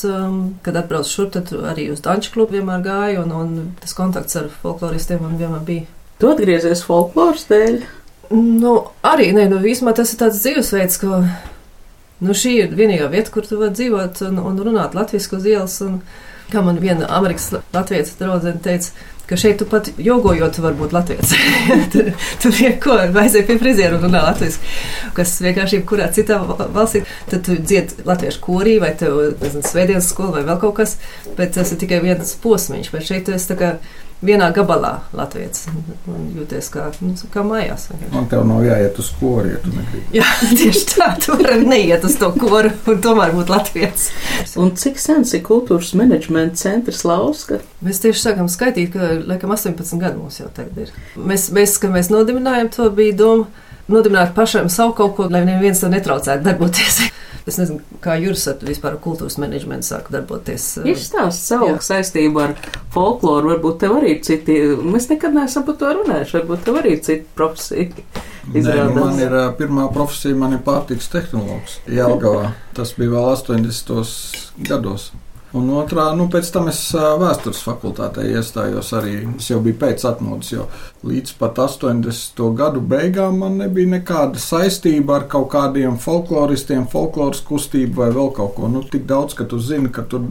kad 0.65 0.79
atbraucu 0.79 1.13
šurp, 1.13 1.32
tad 1.38 1.53
arī 1.72 1.89
uz 1.94 2.03
Danču 2.06 2.34
klubu 2.36 2.58
vienmēr 2.58 2.84
gāju, 2.86 3.24
un, 3.24 3.36
un 3.36 3.72
tas 3.82 3.96
kontakts 3.98 4.38
ar 4.39 4.51
folkloristiem 4.62 5.24
man 5.24 5.39
vienmēr 5.39 5.63
bija. 5.68 5.88
Tu 6.20 6.27
atgriezies 6.27 6.84
folkloras 6.84 7.48
dēļ? 7.50 7.79
Nu, 8.36 8.74
arī 9.08 9.32
nē, 9.34 9.48
nu, 9.50 9.62
īsumā 9.65 9.96
tas 9.98 10.12
ir 10.13 10.20
tāds 10.20 10.44
dzīvesveids, 10.44 11.00
ka 11.01 11.24
nu, 12.23 12.35
šī 12.35 12.55
ir 12.63 12.73
vienīgā 12.75 13.11
vieta, 13.11 13.31
kur 13.33 13.47
tu 13.47 13.59
vari 13.59 13.75
dzīvot 13.77 14.23
un, 14.29 14.41
un 14.51 14.59
runāt 14.65 14.97
latviešu 14.97 15.38
uz 15.39 15.47
ielas. 15.47 15.79
Un, 15.85 16.01
kā 16.49 16.63
man 16.65 16.79
viena 16.81 17.05
amerikāņu 17.19 17.61
latviešu 17.75 18.15
draudzene 18.19 18.61
teica, 18.65 18.93
ka 19.29 19.38
šeit 19.38 19.59
tu 19.61 19.67
pat 19.69 19.91
jogojot, 20.01 20.55
tu 20.55 20.63
vari 20.63 20.77
būt 20.79 20.93
latviečs. 20.95 21.33
tur 21.93 22.09
tur 22.41 22.55
neko 22.57 22.95
vajadzēja 23.13 23.45
pie 23.45 23.57
friziera 23.61 23.99
un 23.99 24.07
runā 24.07 24.23
latviešu, 24.25 24.71
kas 25.17 25.35
vienkārši 25.45 25.79
jebkurā 25.79 26.09
citā 26.15 26.39
valstī. 26.49 27.03
Tad 27.29 27.45
tu 27.45 27.57
dzied 27.59 27.93
latviešu 28.09 28.41
korī 28.45 28.79
vai 28.81 28.95
tev, 28.97 29.19
nezinu, 29.43 29.65
svētdienas 29.69 30.09
skola 30.09 30.39
vai 30.39 30.45
vēl 30.49 30.61
kaut 30.65 30.79
kas, 30.81 30.97
bet 31.38 31.53
tas 31.59 31.73
ir 31.73 31.81
tikai 31.83 32.01
viens 32.05 32.33
posmiņš. 32.41 32.93
Bet 32.95 33.09
šeit 33.11 33.27
tu 33.29 33.38
esi 33.38 33.51
tā 33.51 33.59
kā 33.59 33.73
vienā 34.25 34.49
gabalā 34.55 34.91
Latvijas. 35.15 35.67
Jūties 36.35 36.69
kā, 36.73 36.88
nu, 37.03 37.13
kā 37.33 37.43
mājās. 37.45 37.88
Man 38.11 38.27
tev 38.31 38.43
nav 38.47 38.63
jāiet 38.65 38.99
uz 38.99 39.11
kori, 39.19 39.53
ja 39.53 39.61
tu 39.63 39.71
negribi. 39.73 40.19
Jā, 40.19 40.27
tieši 40.59 40.83
tā, 40.91 41.09
tu 41.23 41.38
vari 41.39 41.63
neiet 41.67 42.05
uz 42.07 42.17
to 42.19 42.31
koru 42.35 42.73
un 42.91 42.99
tomēr 43.03 43.33
būt 43.35 43.53
Latvijas. 43.53 44.09
Un 44.59 44.73
cik 44.79 44.99
sens 45.01 45.33
ir 45.38 45.45
kultūras 45.47 45.93
menedžmenta 45.99 46.59
centrs 46.59 47.05
Lauska? 47.07 47.61
Mēs 47.85 48.03
tieši 48.03 48.25
sākam 48.25 48.51
skaitīt, 48.51 48.91
ka 48.95 49.13
laikam 49.29 49.55
18 49.55 50.03
gadu 50.03 50.23
mums 50.23 50.41
jau 50.41 50.49
tagad 50.55 50.85
ir. 50.85 50.93
Mēs, 51.15 51.49
mēs 51.55 51.77
kad 51.81 51.95
mēs 51.95 52.11
nodibinājām 52.13 52.71
to, 52.75 52.89
bija 52.95 53.15
doma 53.23 53.67
nodibināt 53.89 54.35
pašam 54.35 54.69
savu 54.69 54.93
kaut 54.97 55.15
ko, 55.17 55.29
lai 55.31 55.45
neviens 55.47 55.81
to 55.81 55.89
netraucētu 55.91 56.45
darboties. 56.45 57.01
Es 57.50 57.58
nezinu, 57.58 57.82
kā 58.03 58.15
jūs 58.22 58.46
vispār 58.62 58.96
ar 58.96 59.00
kultūras 59.03 59.39
menedžmentu 59.41 59.88
sākat 59.89 60.20
darboties. 60.20 60.68
Izstāst 60.88 61.48
savu 61.50 61.72
Jā. 61.72 61.77
saistību 61.89 62.44
ar 62.44 62.56
folkloru, 62.94 63.53
varbūt 63.56 63.79
tev 63.84 63.96
arī 64.00 64.15
ir 64.18 64.24
citi. 64.27 64.58
Mēs 64.86 65.10
nekad 65.10 65.34
neesam 65.38 65.65
par 65.68 65.79
to 65.82 65.94
runājuši, 66.00 66.36
varbūt 66.39 66.68
tev 66.68 66.82
arī 66.84 66.98
ir 66.98 67.06
cita 67.06 67.39
profesija. 67.39 67.89
Nē, 68.50 68.75
nu 68.89 68.94
man 68.98 69.20
ir 69.22 69.34
pirmā 69.60 69.88
profesija, 69.94 70.38
man 70.38 70.56
ir 70.58 70.62
pārtiks 70.65 71.10
tehnologs 71.13 71.79
Jelgavā. 71.89 72.53
Tas 72.77 72.96
bija 72.98 73.13
vēl 73.18 73.34
80. 73.36 74.63
gados. 74.70 75.12
Un 75.58 75.70
otrā, 75.74 76.12
nu, 76.13 76.27
pēc 76.29 76.51
tam 76.53 76.68
es 76.70 76.79
vēstures 76.94 77.63
fakultātē 77.65 78.22
iestājos 78.36 78.91
arī. 78.94 79.15
Es 79.39 79.48
jau 79.50 79.58
biju 79.65 79.79
pēc 79.82 80.03
atmodas, 80.06 80.51
jo 80.53 80.68
līdz 81.10 81.34
pat 81.39 81.58
80. 81.63 82.44
gadu 82.58 82.84
beigām 82.86 83.39
man 83.41 83.58
nebija 83.58 83.96
nekāda 83.96 84.38
saistība 84.41 85.18
ar 85.18 85.25
kaut 85.32 85.50
kādiem 85.56 85.98
folkloristiem, 86.01 86.86
folkloras 86.91 87.41
kustību 87.48 88.03
vai 88.03 88.12
vēl 88.13 88.29
kaut 88.38 88.53
ko. 88.60 88.70
Nu, 88.70 88.84
tik 88.86 89.08
daudz, 89.10 89.34
ka 89.34 89.48
tu 89.50 89.58
zini, 89.58 89.89
ka 89.89 90.06
tur 90.06 90.27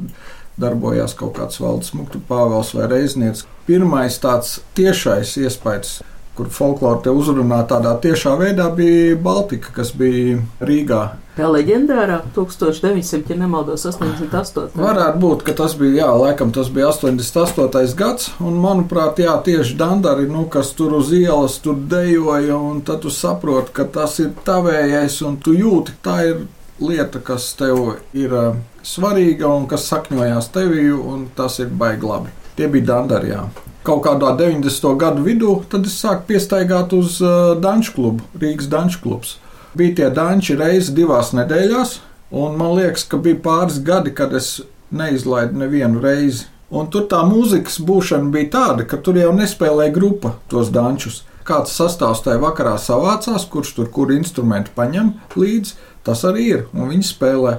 darbojās 0.58 1.16
kaut 1.18 1.34
kāds 1.40 1.58
valdes 1.62 1.90
muktu 1.98 2.22
pāvels 2.28 2.70
vai 2.78 2.86
reiznieks. 2.90 3.42
Pirmais 3.66 4.20
tāds 4.22 4.60
tiešais 4.78 5.34
iespējas 5.42 5.98
kur 6.38 6.50
folklore 6.54 7.02
te 7.02 7.10
uzrunā 7.10 7.64
tādā 7.66 7.96
tiešā 7.98 8.36
veidā, 8.38 8.68
bija 8.70 9.16
Baltika, 9.18 9.72
kas 9.74 9.90
bija 9.98 10.38
Rīgā. 10.62 11.00
Tā 11.38 11.46
leģendārā 11.46 12.16
1900, 12.34 13.30
ja 13.30 13.36
nemaldos, 13.38 13.84
88. 13.86 14.72
Varētu 14.74 15.20
būt, 15.22 15.44
ka 15.46 15.52
tas 15.60 15.76
bija, 15.78 16.00
jā, 16.00 16.08
laikam 16.18 16.50
tas 16.50 16.66
bija 16.74 16.88
88. 16.90 17.94
gads, 18.00 18.32
un 18.42 18.58
manuprāt, 18.58 19.20
jā, 19.22 19.36
tieši 19.46 19.76
Dandari, 19.78 20.26
nu, 20.26 20.48
kas 20.50 20.72
tur 20.74 20.96
uz 20.98 21.12
ielas 21.14 21.60
tur 21.62 21.78
dejoja, 21.78 22.58
un 22.58 22.82
tad 22.82 23.04
tu 23.06 23.14
saproti, 23.14 23.70
ka 23.78 23.86
tas 23.86 24.18
ir 24.18 24.34
tavējais, 24.48 25.20
un 25.30 25.38
tu 25.38 25.54
jūti, 25.54 25.94
tā 26.02 26.18
ir 26.26 26.42
lieta, 26.82 27.22
kas 27.22 27.52
tev 27.60 28.00
ir 28.18 28.34
uh, 28.34 28.58
svarīga 28.82 29.46
un 29.46 29.70
kas 29.70 29.86
sakņojās 29.94 30.50
tevī, 30.58 30.90
un 30.90 31.28
tas 31.38 31.62
ir 31.62 31.70
baigi 31.70 32.10
labi. 32.10 32.34
Tie 32.58 32.66
bija 32.66 32.96
Dandari, 32.96 33.34
jā 33.36 33.46
kaut 33.88 34.02
kādā 34.04 34.34
90. 34.36 34.90
gadu 35.00 35.22
vidū, 35.24 35.52
tad 35.72 35.86
es 35.88 35.94
sāku 36.02 36.26
piestaigāt 36.28 36.92
uz 36.92 37.22
uh, 37.22 37.54
Danču 37.56 37.94
klubu, 37.94 38.26
Rīgas 38.36 38.68
Danču 38.68 39.00
klubs. 39.00 39.38
Bija 39.78 39.94
tie 39.94 40.06
danči 40.10 40.56
reizi 40.58 40.90
divās 40.96 41.30
nedēļās, 41.36 41.98
un 42.34 42.56
man 42.58 42.74
liekas, 42.74 43.04
ka 43.06 43.20
bija 43.22 43.38
pāris 43.44 43.78
gadi, 43.86 44.10
kad 44.10 44.32
es 44.34 44.56
neizlaidu 44.90 45.60
nevienu 45.60 46.02
reizi. 46.02 46.48
Un 46.68 46.90
tur 46.92 47.06
tā 47.08 47.22
mūzikas 47.24 47.78
būšana 47.86 48.32
bija 48.32 48.50
tāda, 48.56 48.84
ka 48.88 48.98
tur 49.00 49.16
jau 49.16 49.30
nespēlēja 49.36 49.94
grupa 49.94 50.34
tos 50.50 50.72
dančus. 50.74 51.22
Kāds 51.48 51.72
sastāvs 51.78 52.20
tajā 52.26 52.40
vakarā 52.42 52.74
savācās, 52.82 53.46
kurš 53.48 53.70
tur 53.76 53.86
kur 53.94 54.10
instrumentu 54.12 54.74
paņem 54.76 55.14
līdzi, 55.38 55.78
tas 56.04 56.26
arī 56.28 56.48
ir, 56.56 56.66
un 56.74 56.90
viņi 56.90 57.08
spēlē. 57.08 57.54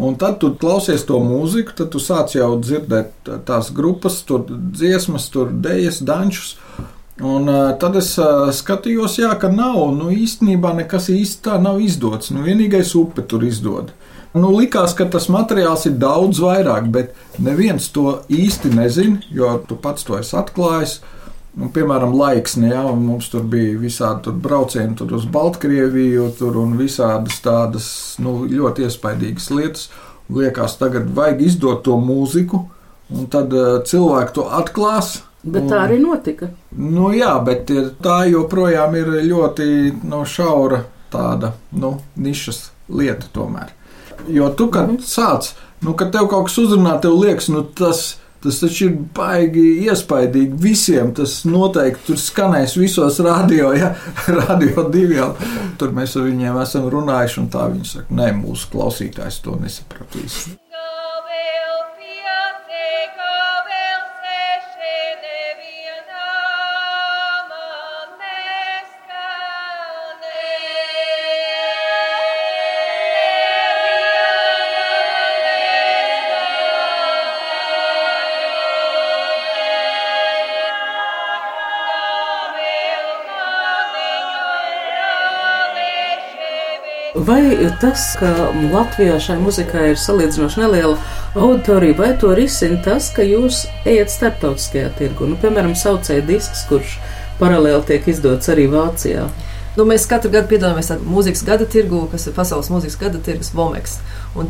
Un 0.00 0.16
tad 0.18 0.40
tu 0.42 0.54
klausies 0.58 1.04
to 1.06 1.18
mūziku, 1.22 1.74
tad 1.78 1.92
tu 1.92 2.00
sāc 2.02 2.32
jau 2.34 2.54
dzirdēt 2.58 3.34
tās 3.46 3.68
grupas, 3.74 4.22
tur 4.26 4.46
dziesmas, 4.48 5.28
tur 5.34 5.52
dēļas, 5.52 6.00
dančus. 6.06 6.54
Un 7.22 7.46
uh, 7.46 7.68
tad 7.78 7.94
es 7.94 8.08
uh, 8.18 8.48
skatījos, 8.50 9.20
jā, 9.20 9.30
ka 9.38 9.46
nav, 9.52 9.78
nu 9.94 10.08
īstenībā 10.10 10.72
nekas 10.74 11.06
īsti 11.14 11.44
tā 11.46 11.60
nav 11.62 11.78
izdots. 11.78 12.32
Nu, 12.34 12.42
vienīgais 12.42 12.90
upe 12.98 13.22
tur 13.22 13.44
izdod. 13.46 13.92
Nu, 14.34 14.48
likās, 14.50 14.96
ka 14.98 15.06
tas 15.06 15.28
materiāls 15.30 15.84
ir 15.86 15.94
daudz 16.02 16.40
vairāk, 16.42 16.88
bet 16.90 17.38
neviens 17.38 17.86
to 17.94 18.16
īsti 18.26 18.72
nezina, 18.74 19.20
jo 19.30 19.52
tu 19.68 19.78
pats 19.78 20.02
to 20.02 20.18
esi 20.18 20.34
atklājis. 20.40 20.96
Nu, 21.54 21.68
piemēram, 21.70 22.16
laiksni, 22.18 22.72
ja, 22.72 22.82
mums 22.98 23.28
tur 23.30 23.44
bija 23.46 23.76
visādi 23.78 24.24
tur 24.24 24.34
braucieni 24.42 24.96
tur 24.98 25.12
uz 25.14 25.28
Baltkrieviju, 25.30 26.32
tur 26.40 26.58
un 26.64 26.74
visādas 26.80 27.38
tādas 27.44 27.86
nu, 28.18 28.40
ļoti 28.50 28.88
iespaidīgas 28.88 29.46
lietas. 29.54 29.86
Liekas, 30.34 30.74
tagad 30.80 31.06
vajag 31.14 31.44
izdot 31.46 31.84
to 31.86 31.94
mūziku, 32.02 32.64
un 33.14 33.30
tad 33.30 33.54
uh, 33.54 33.76
cilvēki 33.86 34.34
to 34.34 34.48
atklās. 34.50 35.20
Bet 35.44 35.68
tā 35.68 35.82
arī 35.84 35.98
notika. 36.00 36.48
Nu, 36.72 37.10
jā, 37.12 37.34
bet 37.44 37.70
ir, 37.70 37.90
tā 38.02 38.22
joprojām 38.30 38.96
ir 38.96 39.10
ļoti 39.28 39.66
no, 40.08 40.22
šaura 40.24 40.80
tāda 41.12 41.52
nu, 41.76 41.98
nišas 42.16 42.70
lieta 42.88 43.28
tomēr. 43.32 43.74
Jo 44.32 44.48
tu, 44.56 44.70
kad 44.72 44.88
mm 44.88 44.96
-hmm. 44.96 45.04
sāc, 45.04 45.52
nu, 45.80 45.92
kad 45.92 46.12
tev 46.12 46.28
kaut 46.28 46.48
kas 46.48 46.58
uzrunā, 46.58 47.00
tev 47.00 47.20
liekas, 47.20 47.48
nu, 47.48 47.62
tas 47.62 48.16
Tas 48.44 48.58
taču 48.60 48.84
ir 48.84 48.96
baigi 49.16 49.62
iespaidīgi 49.86 50.58
visiem. 50.60 51.14
Tas 51.16 51.38
noteikti 51.48 52.10
tur 52.10 52.18
skanēs 52.20 52.76
visos 52.76 53.20
radio, 53.24 53.72
ja 53.72 53.94
radio 54.40 54.84
diviem. 54.92 55.32
Tur 55.80 55.96
mēs 55.96 56.18
ar 56.20 56.28
viņiem 56.28 56.60
esam 56.60 56.90
runājuši, 56.92 57.40
un 57.40 57.48
tā 57.48 57.70
viņi 57.72 57.88
saka, 57.94 58.18
nē, 58.20 58.28
mūsu 58.42 58.68
klausītājs 58.74 59.40
to 59.46 59.56
nesapratīs. 59.62 60.42
Vai 87.24 87.70
tas, 87.80 88.02
ka 88.20 88.28
Latvijā 88.72 89.14
šai 89.22 89.38
muzikai 89.40 89.92
ir 89.92 90.00
salīdzinoši 90.00 90.60
neliela 90.60 90.96
auditorija, 91.38 91.96
vai 91.96 92.10
to 92.20 92.34
risina 92.36 92.76
tas, 92.84 93.06
ka 93.14 93.24
jūs 93.24 93.62
ejat 93.88 94.12
starptautiskajā 94.12 94.90
tirgu? 94.98 95.30
Nu, 95.30 95.38
piemēram, 95.40 95.72
saucēja 95.78 96.26
disks, 96.28 96.66
kurš 96.68 96.98
paralēli 97.38 97.86
tiek 97.88 98.10
izdots 98.12 98.50
arī 98.52 98.66
Vācijā. 98.72 99.24
Nu, 99.78 99.86
mēs 99.88 100.04
katru 100.10 100.30
gadu 100.34 100.52
piedalāmies 100.52 100.92
mūzikas 101.02 101.46
gada 101.46 101.64
tirgu, 101.70 102.04
kas 102.12 102.28
ir 102.28 102.36
pasaules 102.36 102.68
mūzikas 102.70 103.00
gada 103.00 103.22
tirgus 103.24 103.54
Vomeks. 103.56 103.96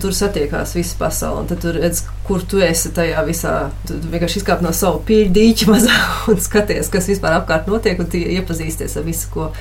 Tur 0.02 0.16
satiekās 0.16 0.74
visa 0.74 0.98
pasaule. 0.98 1.46
Tad 1.48 1.62
tur 1.62 1.78
redz, 1.78 2.02
kur 2.26 2.42
tu 2.42 2.60
esi 2.64 2.90
tajā 2.96 3.22
visā. 3.28 3.54
Tu 3.88 3.96
vienkārši 4.02 4.42
izkāp 4.42 4.64
no 4.64 4.74
sava 4.76 4.98
pīļa 5.06 5.32
dīķa 5.38 5.70
mazā 5.70 5.96
un 6.32 6.42
skaties, 6.42 6.90
kas 6.92 7.08
vispār 7.12 7.38
apkārt 7.38 7.70
notiek, 7.70 8.02
un 8.02 8.10
iepazīsties 8.40 8.98
ar 8.98 9.06
visu, 9.06 9.30
ko 9.32 9.52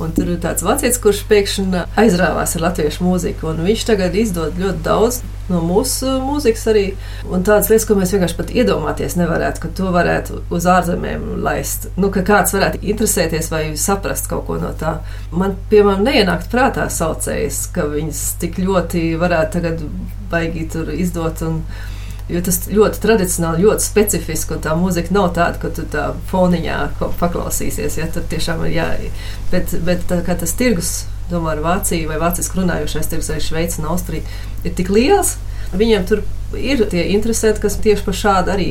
Un 0.00 0.12
tur 0.16 0.30
ir 0.32 0.38
tāds 0.40 0.64
vecais, 0.64 0.96
kurš 0.98 1.20
pēkšņi 1.28 1.82
aizrāvās 2.00 2.56
ar 2.56 2.64
latviešu 2.64 3.04
mūziku. 3.04 3.52
Viņš 3.60 3.84
tagad 3.90 4.16
izdod 4.16 4.56
ļoti 4.58 4.80
daudz 4.86 5.20
no 5.50 5.60
mūsu 5.64 6.14
mūzikas 6.24 6.64
arī. 6.72 6.84
Un 7.28 7.44
tādas 7.46 7.68
lietas, 7.70 7.86
ko 7.88 7.96
mēs 7.98 8.14
vienkārši 8.14 8.38
pat 8.38 8.52
iedomāties 8.56 9.18
nevarētu, 9.20 9.62
ka 9.62 9.70
to 9.78 9.92
varētu 9.94 10.40
uz 10.54 10.66
ārzemēm 10.70 11.28
laist. 11.44 11.90
Nu, 12.00 12.10
ka 12.14 12.24
kāds 12.26 12.56
varētu 12.56 12.82
interesēties 12.82 13.52
vai 13.52 13.62
saprast 13.80 14.30
kaut 14.32 14.46
ko 14.48 14.58
no 14.62 14.72
tā. 14.80 14.96
Man, 15.34 15.58
piemēram, 15.70 16.04
neienākt 16.08 16.50
prātā 16.52 16.88
saucējas, 16.92 17.66
ka 17.76 17.86
viņas 17.92 18.26
tik 18.42 18.62
ļoti 18.62 19.10
varētu 19.20 19.58
tagad 19.58 19.86
baigi 20.32 20.68
tur 20.72 20.92
izdot. 20.96 21.44
Un, 21.46 21.62
Jo 22.30 22.40
tas 22.44 22.60
ļoti 22.70 23.00
tradicionāli, 23.02 23.64
ļoti 23.66 23.84
specifiski, 23.84 24.54
un 24.54 24.60
tā 24.62 24.74
mūzika 24.78 25.14
nav 25.14 25.32
tāda, 25.36 25.58
ka 25.62 25.70
tu 25.74 25.84
tā 25.90 26.10
foniņā 26.30 26.76
paklausīsies. 27.20 27.98
Ja, 27.98 28.06
tur 28.12 28.26
tiešām 28.30 28.62
ir 28.68 28.76
jā, 28.76 28.86
bet, 29.50 29.74
bet 29.86 30.06
tā, 30.10 30.20
tas 30.28 30.54
tirgus, 30.58 30.92
domāju, 31.32 31.64
Vācija 31.66 32.10
vai 32.10 32.20
vāciski 32.22 32.60
runājošais 32.60 33.10
tirgus, 33.10 33.32
arī 33.32 33.42
Šveice 33.44 33.82
un 33.82 33.90
Austrija, 33.92 34.38
ir 34.62 34.76
tik 34.78 34.92
liels. 34.94 35.36
Viņiem 35.72 36.06
tur 36.08 36.22
ir 36.58 36.84
tie 36.90 37.04
interesanti, 37.14 37.62
kas 37.62 37.78
tieši 37.82 38.04
par 38.06 38.16
šādu 38.18 38.52
arī 38.54 38.68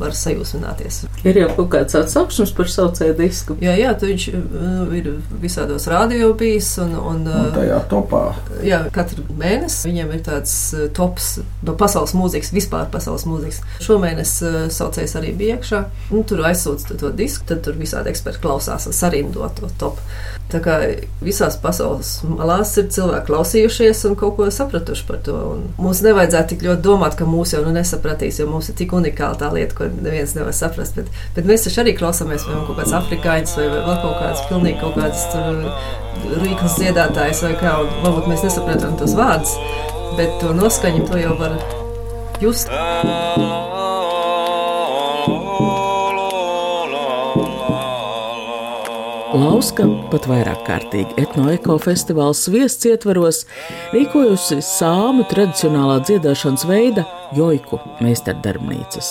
var 0.00 0.14
sajūsmināties. 0.16 1.02
Ir 1.28 1.40
jau 1.42 1.48
kaut 1.58 1.70
kāds 1.74 1.96
atsauksmes 1.98 2.52
par 2.56 2.70
saucēju 2.72 3.16
disku. 3.18 3.56
Jā, 3.62 3.74
jā, 3.78 3.92
tu 4.00 4.08
viņš 4.08 4.26
uh, 4.32 4.94
ir 4.96 5.10
visādos 5.42 5.86
radio 5.90 6.32
bijis 6.38 6.72
un, 6.82 6.94
un, 6.96 7.20
Un 7.20 7.28
uh, 7.28 7.50
tajā 7.54 7.80
topā. 7.90 8.22
Jā, 8.64 8.80
katru 8.94 9.24
mēnesi 9.38 9.90
viņiem 9.90 10.14
ir 10.16 10.24
tāds 10.26 10.54
uh, 10.76 10.86
tops 10.96 11.32
no 11.66 11.76
pasaules 11.80 12.14
mūzikas, 12.16 12.52
vispār 12.56 12.88
pasaules 12.92 13.26
mūzikas. 13.28 13.60
Šomēnes 13.84 14.34
saucējs 14.74 15.16
arī 15.20 15.34
bija 15.36 15.58
iekšā. 15.58 15.82
Nu, 16.14 16.24
tur 16.26 16.44
aizsūta 16.48 16.96
to 17.00 17.12
disku, 17.16 17.46
tad 17.48 17.64
tur 17.66 17.78
visādi 17.80 18.12
eksperti 18.12 18.42
klausās 18.42 18.88
un 18.88 18.96
sarindo 18.96 19.48
to 19.56 19.68
topu. 19.80 20.04
Tā 20.50 20.58
kā 20.64 20.76
visās 21.22 21.54
pasaules 21.62 22.16
malās 22.26 22.72
ir 22.80 22.88
cilvēki 22.90 23.28
klausījušies 23.28 24.02
un 24.08 24.16
kaut 24.18 24.34
ko 24.38 24.48
sapratuši 24.50 25.06
par 25.06 25.20
to. 25.26 25.36
Un 25.52 25.66
mums 25.78 26.02
nevajadzētu 26.02 26.54
tik 26.54 26.64
ļoti 26.66 26.82
domāt, 26.86 27.16
ka 27.20 27.28
mūs 27.28 27.54
jau 27.54 27.62
nu 27.64 27.74
nesapratīs, 27.76 28.40
jo 28.40 28.48
mums 28.50 28.70
ir 28.72 28.78
tik 28.80 28.94
unikāla 28.96 29.38
tā 29.40 29.50
lieta, 29.54 29.76
ko 29.76 29.88
neviens 29.92 30.34
nevar 30.36 30.56
saprast. 30.56 30.98
Bet, 30.98 31.10
bet 31.36 31.48
mēs 31.48 31.66
taču 31.66 31.82
arī 31.84 31.94
klausāmies, 31.98 32.46
vai 32.48 32.60
kaut 32.66 32.80
kāds 32.80 32.94
afrikāņus 33.00 33.56
vai 33.60 33.66
vēl 33.76 33.98
kaut 34.04 34.20
kāds 34.22 34.44
pilnīgi 34.50 34.78
kaut 34.82 34.96
kāds 34.98 35.26
tur 35.34 36.40
rīklas 36.44 36.78
dziedātājs 36.80 37.44
vai 37.46 37.56
kā. 37.60 37.74
Un 37.84 37.92
varbūt 38.06 38.30
mēs 38.32 38.46
nesaprotam 38.48 38.96
tos 39.00 39.16
vārdus, 39.18 39.56
bet 40.20 40.40
to 40.42 40.54
noskaņu 40.56 41.10
to 41.10 41.20
jau 41.20 41.36
var 41.40 41.58
just. 42.42 42.72
Lauska 49.40 49.86
pat 50.12 50.26
vairāk 50.28 50.66
kārtīgi 50.66 51.14
etnoeko 51.22 51.78
festivāla 51.80 52.34
sviests 52.36 52.84
ietvaros 52.90 53.38
rīkojusi 53.94 54.58
sāmu 54.64 55.24
tradicionālā 55.30 55.96
dziedāšanas 56.04 56.66
veida 56.68 57.06
joiku 57.36 57.78
meistardarbnīcas. 58.04 59.08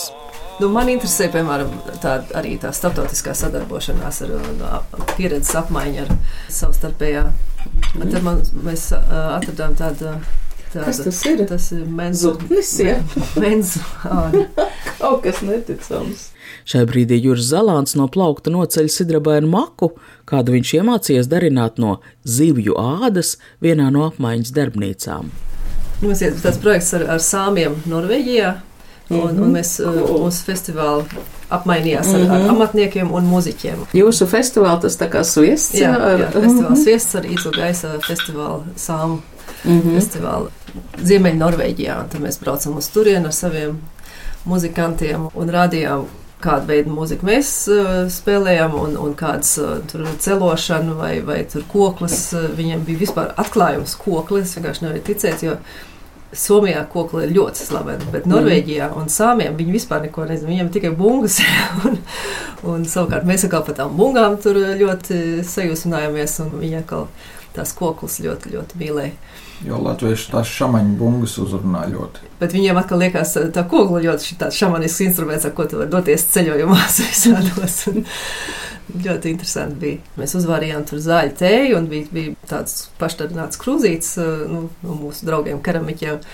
Nu, 0.60 0.68
man 0.70 0.92
interesē, 0.92 1.30
piemēram, 1.34 1.72
tā, 2.04 2.20
arī 2.38 2.54
tā 2.62 2.70
starptautiskā 2.76 3.34
sadarbošanās 3.40 4.22
ar, 4.26 4.36
ar 4.68 5.06
pieredzes 5.16 5.56
apmaiņu 5.64 6.04
ar 6.04 6.14
savstarpējā. 6.60 7.24
Un 7.98 8.06
Tad 8.06 8.22
man, 8.26 8.44
mēs 8.68 8.90
atradām 8.94 9.74
tādu. 9.80 10.14
tādu 10.70 10.84
Kas 10.86 11.00
tas 11.02 11.24
ir? 11.26 11.42
Tas 11.50 11.72
ir 11.74 11.88
jā. 12.92 13.00
menzu 13.40 13.82
āda. 14.06 14.46
Kaut 15.00 15.24
kas 15.26 15.42
neticams. 15.42 16.28
Šai 16.70 16.84
brīdī 16.86 17.16
Juris 17.24 17.48
Zalāns 17.50 17.96
no 17.98 18.06
plaukta 18.12 18.52
noceļ 18.54 18.88
sidrabainu 18.94 19.48
maku, 19.50 19.88
kādu 20.28 20.52
viņš 20.54 20.72
iemācījies 20.78 21.28
darināt 21.32 21.80
no 21.82 21.96
zivju 22.22 22.76
ādas 22.78 23.32
vienā 23.64 23.88
no 23.90 24.04
apmaiņas 24.10 24.52
darbnīcām. 24.54 25.30
Mums 26.04 26.22
ir 26.22 26.36
tāds 26.40 26.60
projekts 26.62 26.92
ar, 26.96 27.08
ar 27.16 27.22
sāmiem 27.24 27.74
Norvēģijā. 27.90 28.52
Un, 29.10 29.40
un 29.42 29.48
mēs 29.56 29.72
uh, 29.82 29.90
mūsu 30.22 30.44
festivālu 30.46 31.02
apmainījās 31.50 32.12
ar, 32.14 32.28
ar 32.30 32.44
amatniekiem 32.52 33.08
un 33.10 33.24
muzeķiem. 33.26 33.80
Jūsu 33.98 34.28
festivālā 34.30 34.76
tas 34.84 34.94
tā 35.00 35.08
kā 35.10 35.24
sviests. 35.26 35.74
Jā, 35.80 35.90
ar- 35.98 36.20
jā 36.22 36.28
festivāls 36.36 36.84
viesis 36.86 37.16
ar 37.18 37.26
Īzu 37.26 37.50
gaisa 37.56 37.96
festivālu 38.06 38.62
sāmu 38.78 39.18
Mhm. 39.66 39.96
festivālu 39.98 40.52
Ziemeļ 41.02 41.34
Norvēģijā. 41.42 41.96
Un 42.04 42.08
Tad 42.12 42.22
mēs 42.22 42.38
braucam 42.38 42.76
uz 42.78 42.86
turieni 42.94 43.26
ar 43.26 43.34
saviem 43.34 43.80
muzikantiem 44.46 45.26
un 45.34 45.50
rādījām, 45.52 46.06
kādu 46.42 46.70
veidu 46.70 46.94
mūziku 46.94 47.26
mēs 47.28 47.52
uh, 47.72 47.90
spēlējam, 48.12 48.74
un, 48.80 48.96
un 49.00 49.14
kādas 49.18 49.52
uh, 49.60 49.78
tur 49.90 50.08
celošana 50.20 50.96
vai, 50.98 51.12
vai 51.26 51.42
tur 51.50 51.64
koklis. 51.70 52.30
Uh, 52.36 52.48
viņiem 52.56 52.84
bija 52.88 53.02
vispār 53.04 53.32
atklājums 53.40 53.96
koklis, 54.00 54.56
vienkārši 54.56 54.86
nevarēja 54.86 55.08
ticēt, 55.10 55.46
jo 55.46 55.56
Somijā 56.30 56.84
kokli 56.86 57.24
ir 57.26 57.32
ļoti 57.34 57.64
slaveni, 57.64 58.06
bet 58.12 58.26
Norvēģijā 58.30 58.92
un 58.94 59.08
Sāmijā 59.10 59.50
viņi 59.58 59.72
vispār 59.74 60.04
neko 60.04 60.28
nezina. 60.28 60.52
Viņiem 60.52 60.68
tikai 60.70 60.92
bungas. 60.94 61.40
un, 61.88 61.98
un 62.70 62.84
savukārt 62.86 63.26
mēs 63.26 63.48
atkal 63.48 63.64
par 63.66 63.74
tām 63.80 63.96
bungām 63.98 64.36
tur 64.42 64.60
ļoti 64.78 65.42
sajūsminājāmies, 65.48 66.36
un 66.44 66.52
viņi 66.60 66.78
atkal 66.84 67.08
tās 67.56 67.74
koklis 67.74 68.20
ļoti, 68.22 68.54
ļoti 68.54 68.78
mīlēja. 68.78 69.16
Jo 69.66 69.76
latvieši 69.84 70.30
tās 70.32 70.48
šamaņu 70.56 70.94
bungas 70.96 71.34
uzrunā 71.42 71.82
ļoti. 71.90 72.28
Bet 72.40 72.54
viņiem 72.56 72.78
atkal 72.80 73.02
liekas, 73.02 73.34
tā 73.52 73.64
kogla 73.68 74.00
ļoti 74.06 74.38
tāds 74.40 74.56
šamanisks 74.56 75.02
instruments, 75.04 75.44
ar 75.44 75.52
ko 75.56 75.66
tu 75.68 75.76
vari 75.82 75.92
doties 75.92 76.24
ceļojumos 76.32 77.00
visādos. 77.04 77.76
Un 77.92 78.06
ļoti 79.04 79.34
interesanti 79.34 79.76
bija. 79.82 79.98
Mēs 80.20 80.32
uzvārījām 80.40 80.86
tur 80.88 81.02
zāļu 81.04 81.36
tēju 81.42 81.76
un 81.76 81.90
bija, 81.92 82.08
bija 82.14 82.32
tāds 82.48 82.86
pašdarbināts 83.02 83.60
krūzīts 83.60 84.14
uh, 84.22 84.30
nu, 84.48 84.64
no 84.86 84.96
mūsu 85.02 85.28
draugiem 85.28 85.60
keramiķiem. 85.62 86.24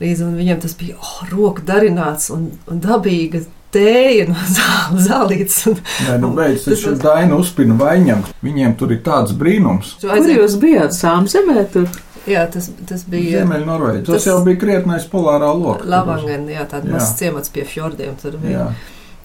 Līdz, 0.00 0.22
un 0.28 0.38
viņiem 0.38 0.62
tas 0.62 0.74
bija 0.78 0.98
oh, 1.00 1.18
roku 1.32 1.64
darināts 1.66 2.30
un, 2.34 2.50
un 2.70 2.80
dabīga 2.84 3.42
tēja 3.74 4.28
no 4.30 4.38
zāle, 4.56 5.02
zālītes. 5.10 5.58
Un, 5.72 5.80
Nē, 6.06 6.18
nu 6.22 6.30
beidz, 6.38 6.68
Tas 6.70 6.86
tas- 6.86 7.02
Daina 7.02 7.36
uzpina 7.42 7.74
vaņam. 7.80 8.22
Viņiem 8.46 8.78
tur 8.78 8.94
ir 8.94 9.02
tāds 9.04 9.34
brīnums. 9.36 9.96
Kur 10.04 10.30
jūs 10.30 10.54
bijāt? 10.62 10.94
Sāmzemē 10.96 11.66
tur. 11.74 11.90
Jā, 12.26 12.46
tas, 12.50 12.70
tas 12.88 13.04
bija 13.06 13.40
Ziemeļ 13.42 13.64
Norvēģi. 13.68 14.04
Tas, 14.06 14.16
tas- 14.16 14.26
jau 14.26 14.40
bija 14.44 14.58
krietnais 14.64 15.06
polārā 15.12 15.52
loka. 15.54 15.84
Lavangen, 15.86 16.48
jā, 16.50 16.64
tāds 16.70 16.90
mazs 16.90 17.14
ciemats 17.20 17.52
pie 17.54 17.64
fjordiem. 17.64 18.16
Tur 18.22 18.36
bija. 18.42 18.66
Jā. 18.66 18.68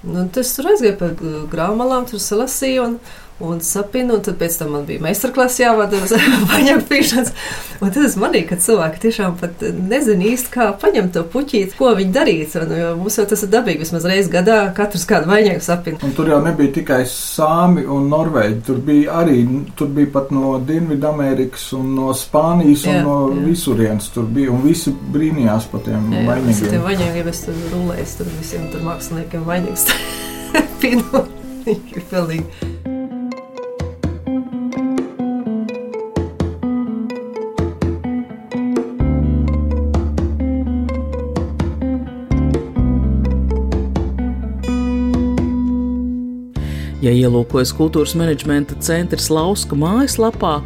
Nu, 0.04 0.28
tas 0.34 0.50
tur 0.56 0.66
aizgāja 0.72 0.98
pa 0.98 1.12
uh, 1.14 1.42
grāmatām, 1.52 2.08
tur 2.10 2.20
salasīja 2.22 2.86
un, 2.88 3.00
un 3.48 3.60
sapņoja. 3.66 4.22
Tad 4.26 4.38
pēc 4.40 4.58
tam 4.62 4.72
man 4.76 4.86
bija 4.88 5.02
meistarklase 5.04 5.64
jāvada 5.64 6.00
uz 6.04 6.14
paņemt 6.52 6.88
pīšanas. 6.90 7.34
Un 7.82 7.90
tad 7.94 8.06
es 8.06 8.16
manīju, 8.22 8.48
ka 8.52 8.58
cilvēki 8.62 9.02
tiešām 9.06 9.38
pat 9.42 9.64
nezina 9.90 10.28
īsti, 10.32 10.52
kā 10.54 10.68
paņemt 10.82 11.16
to 11.18 11.24
puķīti, 11.34 11.76
ko 11.80 11.94
viņi 11.98 12.14
darīt. 12.16 12.56
Un, 12.62 12.74
mums 13.02 13.18
jau 13.20 13.26
tas 13.30 13.44
ir 13.46 13.52
dabīgi, 13.54 13.82
vismaz 13.86 14.06
reizes 14.10 14.32
gadā 14.34 14.60
katrs 14.78 15.08
kādu 15.10 15.32
vaņēgu 15.32 15.66
sapņu. 15.66 16.00
Un 16.06 16.16
tur 16.18 16.30
jau 16.32 16.42
nebija 16.46 16.76
tikai 16.80 17.02
sāmi 17.10 17.86
un 17.90 18.10
norvēģi. 18.12 18.60
Tur 18.68 18.82
bija 18.86 19.20
arī 19.24 19.40
tur 19.80 19.92
bija 19.96 20.12
pat 20.14 20.32
no 20.36 20.56
Dienvidamerikas 20.68 21.72
un 21.78 21.94
no 21.98 22.12
Spānijas 22.18 22.86
un 22.88 22.96
Jā, 22.98 23.04
no 23.08 23.18
jā. 23.32 23.42
visurienes. 23.48 24.10
Tur 24.16 24.28
bija 24.32 24.54
un 24.54 24.62
visi 24.66 24.94
brīnījās 25.14 25.70
par 25.72 25.86
tiem 25.88 26.12
es 26.12 26.18
tiem 26.18 26.30
vainīgiem. 26.32 26.86
vaņēgiem 26.88 27.32
es 27.32 27.44
tur 27.48 27.62
rulēju, 27.74 28.08
tur 28.20 28.32
visiem 28.40 28.68
tur 28.74 28.86
māksliniekiem 28.88 29.48
vaņēgs. 29.48 29.88
Pinu. 30.82 31.26
Pilnīgi. 32.12 32.80
Ja 47.02 47.10
ielūkojas 47.10 47.72
kultūras 47.74 48.14
menedžmenta 48.14 48.76
centrs 48.86 49.32
Lauska 49.34 49.78
mājaslapā, 49.78 50.60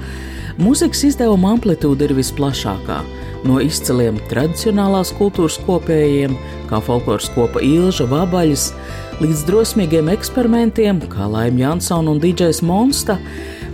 mūzikas 0.59 1.05
izdevuma 1.07 1.53
amplitūda 1.55 2.09
ir 2.09 2.15
visplašākā. 2.17 2.99
No 3.45 3.61
izciliem 3.61 4.17
tradicionālās 4.27 5.13
kultūras 5.15 5.55
kopējiem, 5.67 6.33
kā 6.67 6.81
folkloras 6.83 7.29
kopa 7.35 7.61
Ilža 7.63 8.07
Vabaļas, 8.11 8.71
līdz 9.21 9.43
drosmīgiem 9.47 10.09
eksperimentiem, 10.11 11.03
kā 11.11 11.29
Laima 11.31 11.69
Jansona 11.69 12.11
un 12.11 12.19
DJs 12.23 12.63
Monsta, 12.65 13.19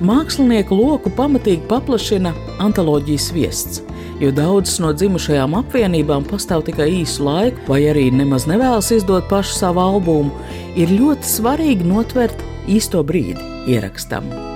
mākslinieku 0.06 0.78
loku 0.78 1.14
pamatīgi 1.18 1.66
paplašina 1.72 2.36
antoloģijas 2.62 3.32
viests. 3.34 3.82
Jo 4.22 4.30
daudzas 4.38 4.78
no 4.78 4.92
dzimušajām 4.94 5.56
apvienībām 5.58 6.28
pastāv 6.30 6.62
tikai 6.68 6.92
īsu 7.00 7.26
laiku, 7.26 7.64
vai 7.72 7.80
arī 7.90 8.04
nemaz 8.14 8.46
nevēlas 8.50 8.92
izdot 8.94 9.26
pašu 9.32 9.58
savu 9.58 9.82
albumu, 9.82 10.30
ir 10.78 10.94
ļoti 10.94 11.26
svarīgi 11.26 11.90
notvert 11.90 12.46
īsto 12.70 13.02
brīdi 13.02 13.42
ierakstam. 13.74 14.51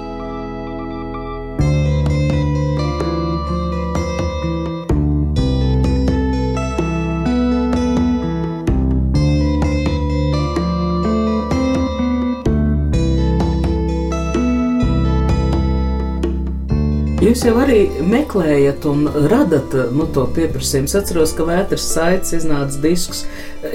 Jūs 17.35 17.49
jau 17.49 17.57
arī 17.59 17.79
meklējat 17.99 18.85
un 18.87 19.09
radat 19.27 19.73
nu, 19.91 20.05
to 20.15 20.21
pieprasījumu. 20.37 20.87
Es 20.87 20.95
atceros, 20.95 21.33
ka 21.35 21.43
Vētras 21.43 21.83
saites 21.91 22.31
iznāca 22.37 22.79
disks. 22.79 23.25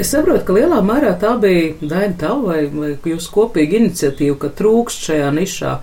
Es 0.00 0.14
saprotu, 0.14 0.46
ka 0.48 0.56
lielā 0.56 0.78
mērā 0.80 1.10
tā 1.20 1.34
bija 1.42 1.74
Daina 1.82 2.16
Tava 2.22 2.54
vai, 2.54 2.62
vai 2.72 2.94
jūsu 3.12 3.34
kopīga 3.34 3.76
iniciatīva, 3.82 4.38
ka 4.40 4.52
trūkst 4.62 5.04
šajā 5.10 5.28
nišā 5.36 5.74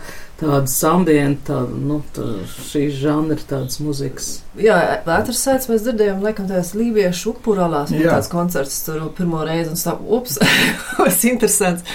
tādas 0.42 0.82
ambienta, 0.90 1.62
nu, 1.70 2.02
tā, 2.18 2.26
šīs 2.72 2.98
žanra, 2.98 3.38
tādas 3.46 3.78
muzikas. 3.86 4.34
Jā, 4.58 4.82
vētras 5.06 5.46
sēdes 5.46 5.70
mēs 5.70 5.86
dzirdējām, 5.86 6.26
laikam, 6.26 6.50
tās 6.50 6.74
lībiešu 6.74 7.36
upurālās, 7.36 7.94
bija 7.94 8.18
tāds 8.18 8.34
koncerts 8.34 8.82
tur 8.90 9.12
pirmo 9.22 9.46
reizi, 9.46 9.76
un 9.76 9.86
tā, 9.86 9.94
ups, 10.18 10.42
tas 10.98 11.22
ir 11.22 11.38
interesants. 11.38 11.86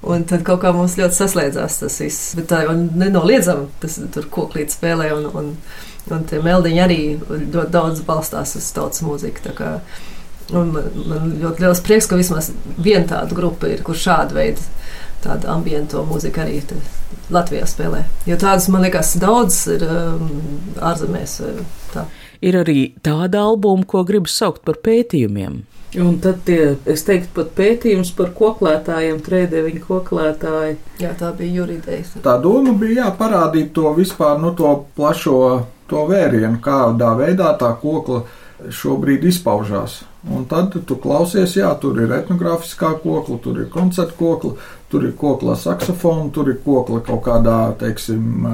Un 0.00 0.24
tad 0.24 0.44
kaut 0.46 0.62
kā 0.62 0.70
mums 0.72 0.96
ļoti 0.96 1.16
saslēdzās 1.18 1.80
tas 1.82 1.98
viss. 2.00 2.30
Bet 2.38 2.48
tā 2.52 2.62
jau 2.64 2.72
nenoliedzami, 2.76 3.68
tas 3.82 3.98
tur 4.14 4.30
koklīt 4.32 4.72
spēlē, 4.72 5.10
un, 5.12 5.26
un, 5.36 5.50
un 6.16 6.24
tie 6.30 6.40
meldiņi 6.44 6.80
arī 6.80 7.00
ļoti 7.28 7.68
daudz 7.74 8.00
balstās 8.06 8.56
uz 8.56 8.70
tautas 8.76 9.04
mūziku. 9.04 9.52
Un 10.50 10.72
man, 10.74 10.88
man 11.06 11.34
ļoti 11.42 11.62
liels 11.62 11.82
prieks, 11.84 12.08
ka 12.10 12.18
vismaz 12.18 12.48
viena 12.80 13.04
tāda 13.12 13.36
grupa 13.36 13.68
ir, 13.70 13.84
kur 13.86 13.98
šāda 13.98 14.34
veida 14.34 14.64
tādu 15.20 15.50
ambientu 15.52 16.00
mūziku 16.08 16.42
arī 16.46 16.62
Latvijā 17.30 17.66
spēlē. 17.68 18.04
Jo 18.26 18.38
tādas, 18.40 18.70
man 18.72 18.86
liekas, 18.86 19.12
daudz 19.20 19.60
ir 19.76 19.84
um, 19.84 20.30
ārzemēs. 20.80 21.36
Tā. 21.92 22.06
Ir 22.40 22.56
arī 22.62 22.78
tāda 23.04 23.44
albuma, 23.44 23.84
ko 23.84 24.02
gribas 24.08 24.38
saukt 24.40 24.64
par 24.64 24.80
pētījumiem. 24.80 25.60
Un 25.98 26.20
tad 26.22 26.44
tie, 26.46 26.76
es 26.86 27.02
teiktu, 27.02 27.32
pat 27.34 27.48
pētījums 27.56 28.12
par 28.14 28.30
koklētājiem, 28.38 29.18
trēdeviņu 29.26 29.80
koklētāji. 29.88 30.76
Jā, 31.02 31.16
tā 31.18 31.32
bija 31.34 31.64
juridējas. 31.64 32.20
Tā 32.22 32.36
doma 32.42 32.76
bija 32.78 33.04
jā, 33.04 33.08
parādīt 33.18 33.72
to 33.74 33.90
vispār, 33.96 34.38
nu, 34.38 34.52
to 34.54 34.70
plašo 34.94 35.40
to 35.90 36.04
vērienu, 36.06 36.60
kādā 36.62 37.10
veidā 37.18 37.50
tā 37.58 37.72
kokla 37.82 38.22
šobrīd 38.70 39.26
izpaužās. 39.32 40.04
Un 40.30 40.44
tad 40.46 40.76
tu 40.86 40.96
klausies, 41.00 41.56
jā, 41.56 41.70
tur 41.80 41.98
ir 42.04 42.12
etnogrāfiskā 42.12 42.92
kokla, 43.02 43.40
tur 43.42 43.62
ir 43.62 43.70
koncerta 43.72 44.14
kokla, 44.18 44.52
tur 44.92 45.06
ir 45.08 45.14
kokla 45.18 45.56
saksofona, 45.58 46.28
tur 46.34 46.52
ir 46.52 46.60
kokla 46.62 47.00
kaut 47.06 47.24
kādā, 47.26 47.56
teiksim, 47.80 48.44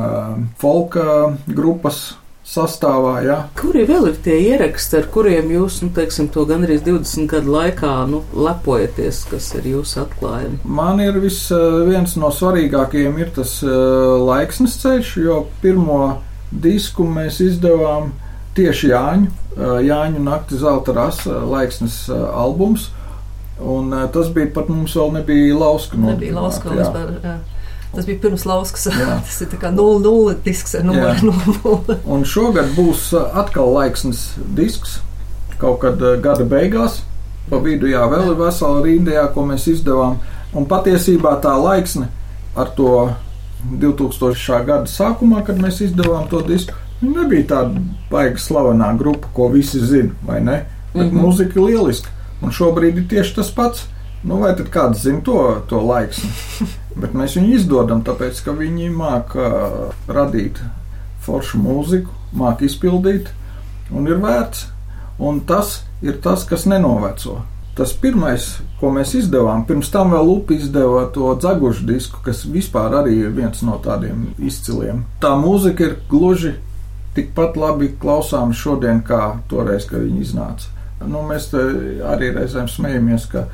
folka 0.63 1.35
grupas 1.51 2.15
sastāvā. 2.47 3.15
Ja. 3.27 3.39
Kuri 3.59 3.85
vēl 3.89 4.11
ir 4.13 4.19
tie 4.25 4.37
ieraksti, 4.53 5.01
ar 5.01 5.09
kuriem 5.13 5.51
jūs, 5.55 5.81
nu, 5.85 5.91
teiksim, 5.97 6.29
to 6.33 6.47
gandrīz 6.49 6.85
20 6.87 7.27
gadu 7.31 7.55
laikā 7.55 7.95
nu, 8.11 8.23
lepojaties, 8.37 9.25
kas 9.31 9.51
ir 9.59 9.67
jūsu 9.73 10.05
atklājumi? 10.05 10.61
Man 10.65 11.03
ir 11.05 11.19
vis, 11.23 11.41
viens 11.89 12.17
no 12.21 12.31
svarīgākajiem 12.35 13.19
ir 13.23 13.33
tas 13.37 13.59
laiksnes 13.63 14.79
ceļš, 14.83 15.17
jo 15.25 15.41
pirmo 15.63 16.21
disku 16.51 17.07
mēs 17.11 17.41
izdevām 17.45 18.13
tieši 18.57 18.93
Jāņu, 18.93 19.33
Jāņu 19.87 20.23
nakti 20.25 20.61
zelta 20.61 20.95
rasa 20.97 21.43
laiksnes 21.45 22.07
albums. 22.13 22.91
Un 23.57 23.89
tas 24.13 24.29
bija 24.37 24.51
pat 24.53 24.69
mums 24.69 24.93
vēl 24.99 25.15
nebija 25.15 25.57
lauska. 25.57 25.97
Nebija 25.97 26.35
lauska 26.37 26.75
vispār. 26.77 27.15
Jā. 27.25 27.37
Tas 27.97 28.07
bija 28.07 28.21
pirms 28.21 28.45
lauskas. 28.49 28.87
tas 29.27 29.41
ir 29.41 29.59
kā 29.61 29.73
0,0 29.73 30.37
disks 30.45 30.77
ar 30.77 30.85
numuru 30.85 31.33
0. 31.65 31.99
un 32.05 32.25
šogad 32.29 32.73
būs 32.77 33.11
atkal 33.17 33.73
laiksnes 33.73 34.29
disks 34.57 35.01
kaut 35.61 35.81
kad 35.85 36.03
gada 36.23 36.45
beigās. 36.45 37.01
Pa 37.51 37.61
vidu 37.63 37.89
jā, 37.89 38.03
vēl 38.11 38.33
ir 38.33 38.41
vesela 38.41 38.83
rīndējā, 38.85 39.29
ko 39.35 39.45
mēs 39.47 39.69
izdevām. 39.71 40.19
Un 40.57 40.67
patiesībā 40.67 41.37
tā 41.45 41.55
laiksne 41.61 42.09
ar 42.59 42.73
to 42.77 43.13
2000. 43.81 44.65
gada 44.67 44.91
sākumā, 44.91 45.45
kad 45.47 45.61
mēs 45.63 45.81
izdevām 45.87 46.27
to 46.31 46.43
disku, 46.47 46.75
nebija 47.01 47.47
tāda 47.53 47.83
baiga 48.11 48.41
slavenā 48.41 48.93
grupa, 48.99 49.31
ko 49.35 49.49
visi 49.53 49.81
zina, 49.81 50.15
vai 50.27 50.41
ne? 50.41 50.65
Bet 50.95 51.07
mm 51.07 51.11
-hmm. 51.11 51.23
mūzika 51.23 51.57
ir 51.57 51.63
lieliska. 51.63 52.09
Un 52.43 52.51
šobrīd 52.51 52.99
ir 52.99 53.09
tieši 53.09 53.35
tas 53.37 53.51
pats. 53.51 53.87
Nu, 54.27 54.41
vai 54.43 54.53
tad 54.59 54.73
kāds 54.75 55.05
zina 55.05 55.23
to, 55.23 55.39
to 55.71 55.79
laiksni? 55.87 56.31
Bet 57.01 57.15
mēs 57.15 57.37
viņu 57.39 57.59
izdodam, 57.61 58.03
tāpēc 58.07 58.41
ka 58.43 58.55
viņi 58.57 58.89
māca 58.91 59.51
radīt 60.11 60.59
foršu 61.23 61.61
mūziku, 61.63 62.11
māca 62.35 62.67
izpildīt 62.67 63.31
un 63.95 64.09
ir 64.11 64.19
vērts. 64.23 64.73
Un 65.23 65.39
tas 65.49 65.79
ir 66.05 66.19
tas, 66.25 66.43
kas 66.45 66.67
nenoveco. 66.69 67.39
Tas 67.77 67.93
pirmais, 68.01 68.45
ko 68.81 68.89
mēs 68.93 69.13
izdevām, 69.19 69.67
pirms 69.69 69.91
tam 69.93 70.13
vēl 70.13 70.25
Lupa 70.25 70.57
izdeva 70.57 71.05
to 71.13 71.35
dzegušu 71.41 71.85
disku, 71.89 72.21
kas 72.25 72.43
vispār 72.49 72.95
arī 73.03 73.19
ir 73.21 73.35
viens 73.37 73.61
no 73.65 73.77
tādiem 73.85 74.31
izciliem. 74.41 75.05
Tā 75.21 75.35
mūzika 75.41 75.85
ir 75.85 75.99
gluži 76.09 76.55
tikpat 77.17 77.57
labi 77.61 77.91
klausāma 78.01 78.57
šodien, 78.57 79.03
kā 79.05 79.37
toreiz, 79.49 79.87
kad 79.89 80.03
viņi 80.05 80.25
iznāca. 80.25 80.73
Nu, 81.05 81.21
mēs 81.29 81.51
arī 81.53 82.33
reizēm 82.33 82.69
smejamies, 82.73 83.29
ka 83.33 83.45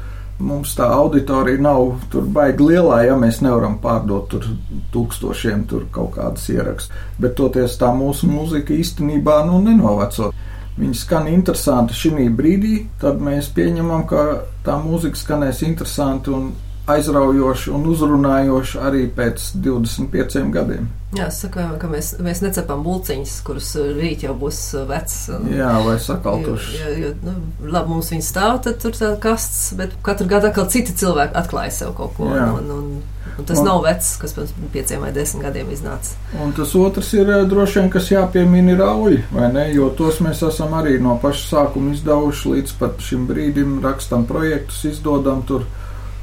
mums 0.42 0.74
tā 0.78 0.88
auditorija 0.92 1.60
nav 1.62 1.94
tur 2.12 2.26
baigi 2.34 2.66
lielā, 2.72 3.02
ja 3.06 3.16
mēs 3.18 3.40
nevaram 3.44 3.78
pārdot 3.82 4.28
tur 4.32 4.48
tūkstošiem 4.94 5.66
tur 5.70 5.86
kaut 5.94 6.16
kādas 6.16 6.48
ierakstus. 6.52 6.92
Bet 7.22 7.36
toties 7.38 7.78
tā 7.80 7.92
mūsu 7.96 8.30
mūzika 8.30 8.74
īstenībā 8.74 9.42
nu, 9.48 9.60
nenoveco. 9.64 10.32
Viņi 10.72 10.96
skan 10.96 11.28
interesanti 11.28 11.96
šī 11.96 12.28
brīdī, 12.32 12.76
tad 13.00 13.20
mēs 13.20 13.50
pieņemam, 13.52 14.06
ka 14.08 14.22
tā 14.64 14.78
mūzika 14.80 15.20
skanēs 15.20 15.60
interesanti 15.66 16.32
un 16.32 16.52
aizraujoši 16.90 17.70
un 17.70 17.86
uzrunājoši 17.92 18.82
arī 18.82 19.06
pēc 19.14 19.52
25 19.62 20.50
gadiem. 20.54 20.90
Jā, 21.12 21.26
saka, 21.28 21.66
ka 21.76 21.90
mēs, 21.92 22.14
mēs 22.24 22.40
necepam 22.40 22.80
bulciņus, 22.86 23.34
kurus 23.44 23.74
rīt 23.76 24.22
jau 24.24 24.32
būs 24.38 24.60
vecs. 24.88 25.16
Jā, 25.52 25.74
vai 25.84 25.98
sakaltuši. 26.00 26.78
Jo, 26.80 26.92
jo, 27.02 27.10
nu, 27.26 27.34
labi, 27.68 27.92
mums 27.92 28.08
viņi 28.14 28.24
stāv, 28.24 28.62
tad 28.64 28.78
tur 28.80 28.96
tā 28.96 29.10
kasts, 29.20 29.74
bet 29.76 29.92
katru 30.06 30.30
gadu 30.30 30.48
atkal 30.48 30.70
citi 30.72 30.94
cilvēki 30.96 31.36
atklāja 31.36 31.74
sev 31.82 31.92
kaut 31.98 32.16
ko. 32.16 32.30
Jā. 32.32 32.46
Un, 32.56 32.72
un, 32.72 32.88
un 33.36 33.48
tas 33.48 33.60
un, 33.60 33.68
nav 33.68 33.82
vecs, 33.84 34.14
kas 34.22 34.32
pirms 34.38 34.56
pieciem 34.72 35.04
vai 35.04 35.12
desmit 35.12 35.44
gadiem 35.44 35.74
iznāca. 35.76 36.16
Un 36.40 36.56
tas 36.56 36.72
otrs 36.80 37.12
ir 37.18 37.28
droši 37.50 37.82
vien, 37.82 37.92
kas 37.92 38.08
jāpiemina 38.14 38.72
ir 38.72 38.82
auļi, 38.88 39.20
vai 39.36 39.52
ne? 39.52 39.68
Jo 39.76 39.92
tos 39.98 40.22
mēs 40.24 40.40
esam 40.48 40.72
arī 40.80 40.96
no 40.96 41.18
paša 41.20 41.44
sākuma 41.50 41.92
izdevuši 41.92 42.56
līdz 42.56 42.74
pat 42.80 43.04
šim 43.04 43.28
brīdim, 43.28 43.82
rakstam 43.84 44.24
projektus, 44.32 44.80
izdodam 44.88 45.44
tur. 45.44 45.68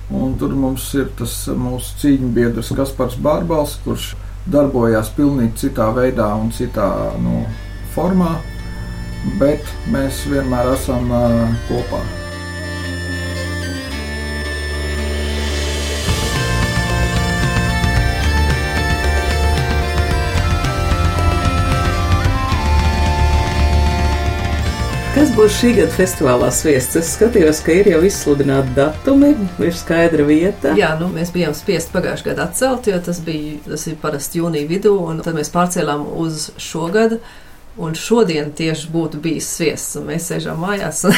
Un 0.09 0.33
tur 0.41 0.55
mums 0.57 0.87
ir 0.97 1.11
tas 1.19 1.33
mūsu 1.53 1.97
cīņu 2.01 2.31
biedrs 2.33 2.71
Kaspars 2.77 3.17
Bārbals, 3.21 3.75
kurš 3.83 4.15
darbojās 4.49 5.11
pilnīgi 5.17 5.67
citā 5.67 5.91
veidā 5.93 6.31
un 6.41 6.49
citā 6.55 6.89
nu, 7.21 7.43
formā, 7.93 8.39
bet 9.41 9.75
mēs 9.93 10.25
vienmēr 10.31 10.73
esam 10.73 11.13
uh, 11.13 11.45
kopā. 11.69 12.01
Būs 25.39 25.53
šī 25.55 25.69
gada 25.77 25.93
festivālā 25.95 26.47
sviests? 26.51 26.97
Es 26.99 27.13
skatījos, 27.15 27.61
ka 27.63 27.71
ir 27.71 27.87
jau 27.87 27.99
izsludināti 28.03 28.73
datumi, 28.75 29.29
ir 29.63 29.71
skaidra 29.71 30.25
vieta. 30.27 30.73
Jā, 30.75 30.89
nu, 30.99 31.07
mēs 31.13 31.29
bijām 31.31 31.53
spiest 31.55 31.93
pagājušajā 31.93 32.27
gadā 32.33 32.47
atcelt, 32.49 32.89
jo 32.91 32.97
tas 33.05 33.21
bija 33.23 33.53
tas 33.63 33.85
parasti 34.01 34.41
jūnija 34.41 34.67
vidū, 34.67 34.91
un 34.99 35.21
tad 35.23 35.37
mēs 35.39 35.53
pārcēlām 35.53 36.03
uz 36.19 36.49
šo 36.59 36.89
gadu. 36.91 37.21
Un 37.79 37.95
šodien 37.95 38.51
tieši 38.51 38.89
būtu 38.91 39.21
bijis 39.23 39.47
sviests, 39.55 39.95
un 39.99 40.09
mēs 40.09 40.25
sēžam 40.27 40.59
mājās. 40.59 41.05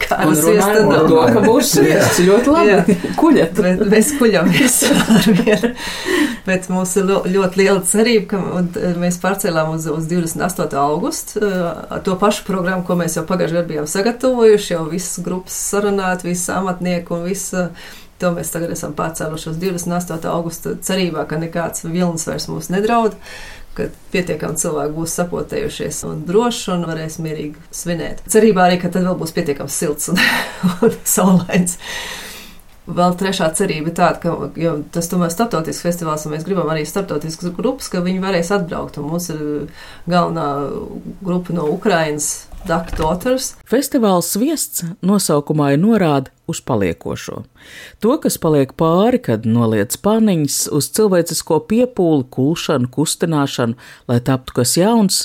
Kādu 0.00 0.34
sviestu 0.38 0.82
par 0.86 1.06
to, 1.08 1.20
ka 1.34 1.42
būs 1.48 1.70
sviests 1.74 2.20
ļoti 2.22 2.52
labi. 2.52 2.96
Kuļat. 3.18 3.56
Bet, 3.56 3.80
mēs 3.90 4.10
kuļamies 4.18 4.76
ar 4.90 5.28
vienu. 5.40 5.70
Bet 6.46 6.68
mums 6.72 6.92
ir 7.00 7.08
ļoti 7.08 7.62
liela 7.62 7.80
cerība, 7.88 8.26
ka 8.30 8.92
mēs 9.00 9.18
pārcēlām 9.22 9.72
uz, 9.74 9.88
uz 9.90 10.06
28. 10.10 10.76
augustu 10.80 11.42
ar 11.42 12.04
to 12.06 12.16
pašu 12.20 12.44
programmu, 12.48 12.84
ko 12.86 12.98
mēs 13.00 13.16
jau 13.18 13.24
pagājušajā 13.28 13.56
gadā 13.56 13.72
bijām 13.72 13.88
sagatavojuši, 13.90 14.74
jau 14.76 14.84
visas 14.90 15.24
grupas 15.24 15.56
sarunāt, 15.72 16.26
visi 16.28 16.52
amatnieki 16.54 17.16
un 17.16 17.26
visi. 17.30 17.66
To 18.20 18.34
mēs 18.36 18.52
tagad 18.52 18.74
esam 18.74 18.92
pārcēluši 18.92 19.46
uz 19.48 19.56
28. 19.62 20.28
augusta 20.28 20.74
cerībā, 20.84 21.24
ka 21.24 21.38
nekāds 21.40 21.86
vilnis 21.88 22.26
vairs 22.28 22.50
mūs 22.52 22.68
nedraud 22.68 23.16
ka 23.80 23.88
pietiekami 24.14 24.60
cilvēki 24.60 24.96
būs 24.96 25.18
sapotējušies 25.18 26.00
un 26.08 26.24
droši 26.28 26.72
un 26.76 26.86
varēs 26.88 27.20
mierīgi 27.24 27.68
svinēt. 27.74 28.24
Cerībā 28.30 28.66
arī, 28.68 28.80
ka 28.82 28.92
tad 28.92 29.06
vēl 29.08 29.16
būs 29.20 29.34
pietiekami 29.36 29.72
silts 29.72 30.12
un, 30.12 30.20
un 30.86 30.98
saulains. 31.08 31.78
Vēl 32.90 33.14
trešā 33.14 33.50
cerība 33.54 33.92
ir 33.92 33.96
tāda, 33.98 34.18
ka 34.18 34.72
tas 34.94 35.06
tomēr 35.10 35.30
ir 35.30 35.34
starptautisks 35.34 35.84
festivāls, 35.84 36.24
un 36.26 36.34
mēs 36.34 36.46
gribam 36.46 36.70
arī 36.72 36.82
starptautiskas 36.88 37.52
grupas, 37.54 37.90
ka 37.92 38.02
viņi 38.02 38.22
varēs 38.22 38.50
atbraukt. 38.56 38.98
Mums 39.04 39.28
ir 39.30 39.42
galvenā 40.10 40.48
grupa 41.22 41.54
no 41.54 41.68
Ukrainas, 41.70 42.49
Duck 42.68 42.92
Daughters. 42.98 43.54
Festivāls 43.68 44.34
sviests 44.34 44.84
nosaukumā 45.06 45.72
norāda 45.80 46.28
uz 46.50 46.60
paliekošo. 46.60 47.44
To, 48.02 48.16
kas 48.20 48.36
paliek 48.42 48.74
pāri, 48.78 49.20
kad 49.22 49.46
noliec 49.48 49.94
paniņas 50.02 50.58
uz 50.76 50.90
cilvēcisko 50.96 51.60
piepūli, 51.70 52.26
kulšanu, 52.34 52.90
kustināšanu, 52.92 53.78
lai 54.10 54.18
taptu 54.26 54.58
kas 54.60 54.76
jauns, 54.76 55.22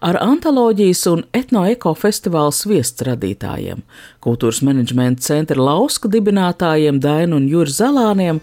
ar 0.00 0.20
antoloģijas 0.22 1.04
un 1.12 1.24
etnoeko 1.36 1.92
festivāla 1.98 2.54
sviests 2.54 3.04
radītājiem, 3.06 3.82
kultūras 4.24 4.62
menedžmenta 4.66 5.26
centra 5.26 5.60
lauska 5.60 6.08
dibinātājiem 6.12 7.02
Dainu 7.02 7.40
un 7.42 7.50
Juri 7.50 7.74
Zalāniem, 7.74 8.40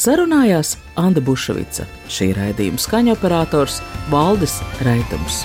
sarunājās 0.00 0.76
Anda 1.00 1.22
Buševica, 1.24 1.88
šī 2.08 2.32
raidījuma 2.38 2.80
skaņoperators 2.80 3.82
Valdis 4.14 4.60
Raitums. 4.86 5.44